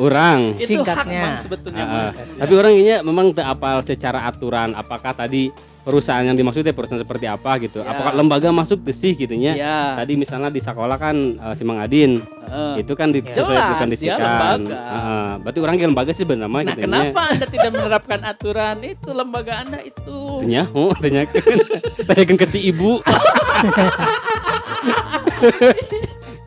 Orang. 0.00 0.56
Itu 0.56 0.80
hak 0.80 1.04
Singkatnya. 1.04 1.24
Sebetulnya. 1.44 1.84
Ah, 1.84 1.90
Mang. 1.92 2.40
Tapi 2.40 2.52
orang 2.56 2.72
ini 2.72 2.92
memang 3.04 3.26
tak 3.36 3.46
apal 3.52 3.84
secara 3.84 4.24
aturan 4.24 4.72
apakah 4.72 5.12
tadi 5.12 5.52
perusahaan 5.80 6.20
yang 6.20 6.34
dimaksudnya 6.34 6.70
perusahaan 6.70 6.98
seperti 6.98 7.24
apa 7.24 7.56
gitu. 7.58 7.80
Ya. 7.80 7.88
Apakah 7.88 8.12
lembaga 8.12 8.48
masuk 8.50 8.84
ke 8.84 8.92
sih 8.92 9.12
gitu. 9.14 9.32
Iya. 9.32 9.96
Tadi 9.96 10.12
misalnya 10.14 10.48
di 10.48 10.58
sekolah 10.58 10.94
kan 10.94 11.16
eh, 11.16 11.54
si 11.54 11.62
Mang 11.62 11.78
Adin 11.78 12.20
Heeh. 12.20 12.80
itu 12.80 12.92
kan 12.92 13.08
di, 13.08 13.20
Ya. 13.20 13.32
sesuai 13.34 13.56
dikondisikan. 13.74 14.16
dia 14.16 14.20
lembaga. 14.20 14.76
Heeh. 14.76 15.30
berarti 15.40 15.58
orang 15.58 15.74
ke 15.74 15.86
lembaga 15.86 16.12
sih 16.12 16.24
benar 16.24 16.46
Nah, 16.46 16.60
gitu 16.66 16.80
nya. 16.82 16.84
kenapa 16.84 17.20
Anda 17.26 17.46
tidak 17.46 17.70
menerapkan 17.72 18.20
aturan 18.22 18.76
itu 18.82 19.08
lembaga 19.10 19.52
Anda 19.58 19.78
itu? 19.80 20.18
Tanya, 20.40 20.62
oh, 20.72 20.92
tanya 20.94 21.22
tanyakan 22.08 22.36
ke 22.36 22.46
si 22.46 22.58
ibu. 22.62 23.00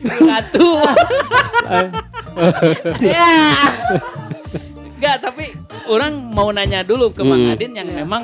Ibu 0.04 0.22
ratu. 0.22 0.68
Ya. 2.98 3.54
Enggak, 4.96 5.16
tapi 5.22 5.54
orang 5.86 6.12
mau 6.28 6.50
nanya 6.50 6.82
dulu 6.82 7.06
ke 7.08 7.22
Mang 7.22 7.38
Hmm. 7.40 7.54
Adin 7.54 7.72
yang 7.72 7.86
Iya. 7.86 8.02
memang 8.02 8.22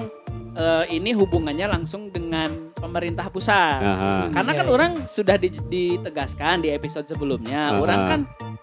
eh, 0.52 0.84
ini 0.90 1.10
hubungannya 1.10 1.66
langsung 1.66 2.08
dengan 2.08 2.50
pemerintah 2.72 3.28
pusat. 3.28 3.78
Aha. 3.78 4.30
Karena 4.30 4.52
kan 4.52 4.66
orang 4.66 4.92
sudah 5.06 5.34
di- 5.34 5.52
ditegaskan 5.52 6.60
di 6.60 6.70
episode 6.70 7.04
sebelumnya, 7.04 7.74
Aha. 7.74 7.78
orang 7.78 8.00
kan 8.06 8.20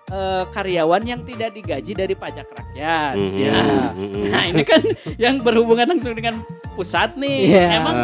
eh, 0.07 0.43
karyawan 0.49 1.03
yang 1.03 1.21
tidak 1.21 1.51
digaji 1.51 1.91
dari 1.91 2.15
pajak 2.15 2.47
rakyat. 2.47 3.13
Mhm, 3.13 3.37
Ya. 3.37 3.59
mhm. 3.91 4.23
Nah, 4.27 4.43
ini 4.45 4.63
kan 4.63 4.81
yang 5.23 5.39
berhubungan 5.39 5.87
langsung 5.87 6.11
dengan 6.11 6.39
pusat 6.73 7.15
nih. 7.15 7.51
Iya. 7.51 7.65
Emang 7.77 7.95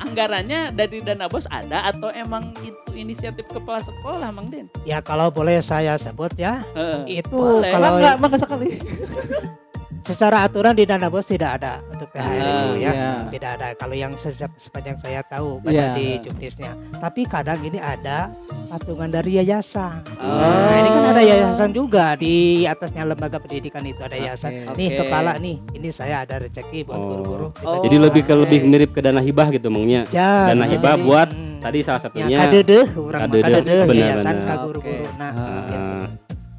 anggarannya 0.00 0.72
dari 0.72 0.98
dana 0.98 1.28
bos 1.28 1.44
ada 1.46 1.86
atau 1.86 2.08
emang 2.08 2.50
itu 2.60 2.90
inisiatif 2.96 3.46
kepala 3.46 3.78
sekolah, 3.78 4.32
Mang 4.32 4.48
Den? 4.48 4.66
Ya 4.82 4.98
kalau 4.98 5.28
boleh 5.28 5.60
saya 5.60 5.94
sebut 5.94 6.32
ya, 6.34 6.64
Heeh. 6.72 7.22
itu 7.22 7.36
Boleh. 7.36 7.70
kalau 7.70 7.88
Mangga, 7.94 8.10
mangga 8.16 8.38
sekali. 8.38 8.68
secara 10.02 10.42
aturan 10.42 10.72
di 10.72 10.82
dana 10.82 11.06
bos 11.06 11.24
tidak 11.24 11.60
ada 11.60 11.78
untuk 11.86 12.08
THR 12.08 12.20
Ah, 12.20 12.32
itu 12.32 12.66
ya. 12.78 12.90
iya. 12.90 13.10
Tidak 13.28 13.50
ada 13.52 13.66
kalau 13.74 13.94
yang 13.94 14.12
se- 14.14 14.32
sepanjang 14.56 14.96
saya 14.96 15.20
tahu 15.22 15.60
baca 15.60 15.70
Iya. 15.70 15.92
di 15.92 16.06
juknisnya. 16.20 16.72
Tapi 16.94 17.20
kadang 17.24 17.60
ini 17.60 17.76
ada 17.76 18.32
patungan 18.66 19.06
dari 19.06 19.36
yayasan. 19.36 20.02
Oh. 20.16 20.34
Nah, 20.34 20.76
ini 20.76 20.88
kan 20.88 21.04
ada 21.10 21.22
yayasan 21.22 21.70
juga 21.70 22.14
di 22.14 22.34
atasnya 22.64 23.04
lembaga 23.04 23.36
pendidikan 23.36 23.82
itu 23.82 24.00
ada 24.00 24.14
yayasan. 24.14 24.66
Oke. 24.66 24.76
Nih 24.76 24.88
Oke. 24.90 24.98
kepala 25.00 25.32
nih, 25.36 25.56
ini 25.72 25.88
saya 25.90 26.22
ada 26.22 26.38
rezeki 26.38 26.80
buat 26.82 26.96
Oh. 26.96 27.06
guru-guru. 27.10 27.46
Kita 27.52 27.68
Oh. 27.68 27.82
Jadi 27.82 27.96
lebih 27.98 28.22
ke 28.22 28.34
lebih 28.34 28.60
mirip 28.64 28.90
ke 28.90 29.00
dana 29.00 29.20
hibah 29.20 29.48
gitu 29.48 29.68
mangnya. 29.68 30.02
ya, 30.10 30.48
dana 30.48 30.64
hibah 30.64 30.94
jadi. 30.94 31.04
buat 31.04 31.28
Hmm. 31.30 31.48
Tadi 31.60 31.78
salah 31.84 32.00
Ya, 32.00 32.04
satunya 32.08 32.38
kadedeh, 32.40 32.86
orang 32.88 33.04
mah 33.12 33.20
kadedeh, 33.28 33.52
kadedeh, 33.52 33.80
benar, 33.84 34.00
yayasan 34.00 34.36
ka 34.40 34.54
guru-guru. 34.64 35.04
Oke. 35.04 35.18
Nah, 35.20 35.30
Ah. 35.30 35.44
gitu. 35.44 35.76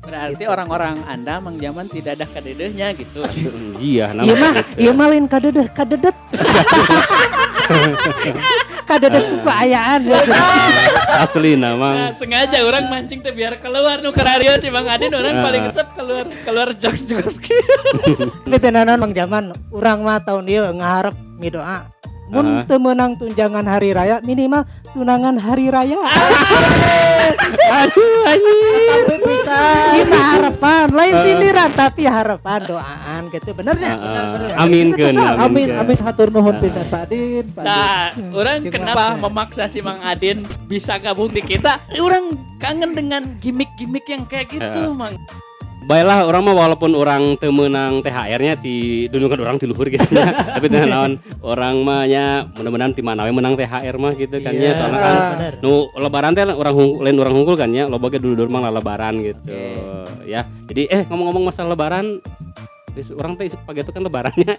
Ah, 0.01 0.33
Berarti 0.33 0.43
orang-orang 0.43 0.95
Anda 1.05 1.37
Mang 1.37 1.55
Jaman 1.55 1.85
tidak 1.85 2.17
ada 2.17 2.25
kadedehnya 2.27 2.89
gitu. 2.97 3.21
iya, 3.77 4.09
nama 4.09 4.25
Iya 4.25 4.33
mah, 4.35 4.51
gitu. 4.51 4.71
iya 4.75 4.91
mah 4.91 5.07
lain 5.07 5.25
kadedeh, 5.25 5.65
kadedet. 5.69 6.15
kadedet 8.89 9.23
keayaan 9.39 9.99
ya. 10.03 10.19
asli 11.17 11.53
nama. 11.53 11.87
Nah, 11.93 12.09
sengaja 12.11 12.57
orang 12.59 12.89
mancing 12.89 13.21
teh 13.21 13.29
biar 13.29 13.55
keluar 13.55 14.01
nu 14.01 14.09
karario 14.09 14.57
si 14.57 14.67
Bang 14.67 14.85
Adin 14.85 15.13
orang 15.13 15.31
Ah. 15.31 15.43
paling 15.45 15.61
resep 15.69 15.87
keluar 15.93 16.25
keluar 16.41 16.67
jokes 16.73 17.01
jokes 17.05 17.35
Tapi 18.41 18.57
tenanan 18.57 18.97
Mang 18.97 19.13
Jaman, 19.13 19.53
urang 19.69 20.01
mah 20.01 20.17
tahun 20.19 20.43
dia 20.43 20.65
ngarep 20.67 21.13
midoa. 21.37 21.85
Mun 22.31 22.63
teu 22.63 22.79
meunang 22.79 23.19
tunjangan 23.19 23.65
hari 23.67 23.91
raya, 23.91 24.23
minimal 24.23 24.63
tunangan 24.89 25.35
hari 25.35 25.67
raya. 25.67 25.99
Aduh, 27.81 28.23
anjing. 28.25 28.87
Tapi 28.87 29.15
bisa. 29.19 29.59
Kita 29.93 30.19
harapan, 30.31 30.85
lain 30.89 31.15
sindiran 31.21 31.69
tapi 31.71 32.01
harapan 32.03 32.59
doaan 32.65 33.21
gitu 33.29 33.51
benernya. 33.51 33.93
Ah, 33.93 33.99
Bener, 34.01 34.23
bener. 34.31 34.49
amin 34.57 34.87
kesal. 34.91 35.33
Amin, 35.37 35.69
amin 35.71 35.97
hatur 35.99 36.27
nuhun 36.31 36.55
pisan 36.57 36.85
Pak 36.87 37.01
Adin. 37.07 37.45
Pak 37.51 37.61
Adin. 37.61 37.67
Nah, 37.67 38.03
orang 38.31 38.57
Cuma 38.61 38.73
kenapa 38.73 39.03
apa? 39.11 39.21
memaksa 39.21 39.63
si 39.67 39.79
Mang 39.79 39.99
Adin 40.01 40.37
bisa 40.65 40.95
gabung 40.97 41.29
di 41.29 41.43
kita? 41.43 41.79
Orang 41.99 42.31
kangen 42.57 42.91
dengan 42.91 43.23
gimmick-gimmick 43.37 44.07
yang 44.07 44.23
kayak 44.25 44.49
gitu. 44.49 44.91
Mang. 44.91 45.15
Baiklah 45.81 46.29
orang 46.29 46.45
mah 46.45 46.53
walaupun 46.53 46.93
orang 46.93 47.41
teu 47.41 47.49
meunang 47.49 48.05
THR-nya 48.05 48.53
di 48.61 49.09
dulu 49.09 49.33
kan 49.33 49.39
orang 49.41 49.57
di 49.57 49.65
luhur 49.65 49.89
gitu 49.89 50.05
ya. 50.13 50.29
Tapi 50.61 50.69
teh 50.69 50.85
naon 50.85 51.17
orang 51.41 51.81
mah 51.81 52.05
nya 52.05 52.45
mudah-mudahan 52.53 52.93
ti 52.93 53.01
mana 53.01 53.25
menang 53.33 53.57
THR 53.57 53.97
mah 53.97 54.13
gitu 54.13 54.37
kan 54.45 54.53
ya 54.53 54.61
Iya, 54.61 54.71
soalnya 54.77 54.99
kan 55.01 55.15
bener. 55.33 55.53
nu 55.65 55.89
lebaran 55.97 56.31
teh 56.37 56.45
orang 56.45 56.73
hung, 56.77 56.91
lain 57.01 57.17
orang 57.17 57.33
hungkul 57.33 57.55
kan 57.57 57.73
ya 57.73 57.89
loba 57.89 58.13
ge 58.13 58.21
dulu 58.21 58.45
mah 58.45 58.69
lebaran 58.69 59.25
gitu 59.25 59.57
ya. 60.29 60.45
Jadi 60.69 60.85
eh 60.85 61.01
ngomong-ngomong 61.09 61.49
masalah 61.49 61.73
lebaran 61.73 62.21
orang 63.17 63.33
teh 63.41 63.45
isuk 63.49 63.61
pageto 63.65 63.89
kan 63.89 64.05
lebarannya. 64.05 64.53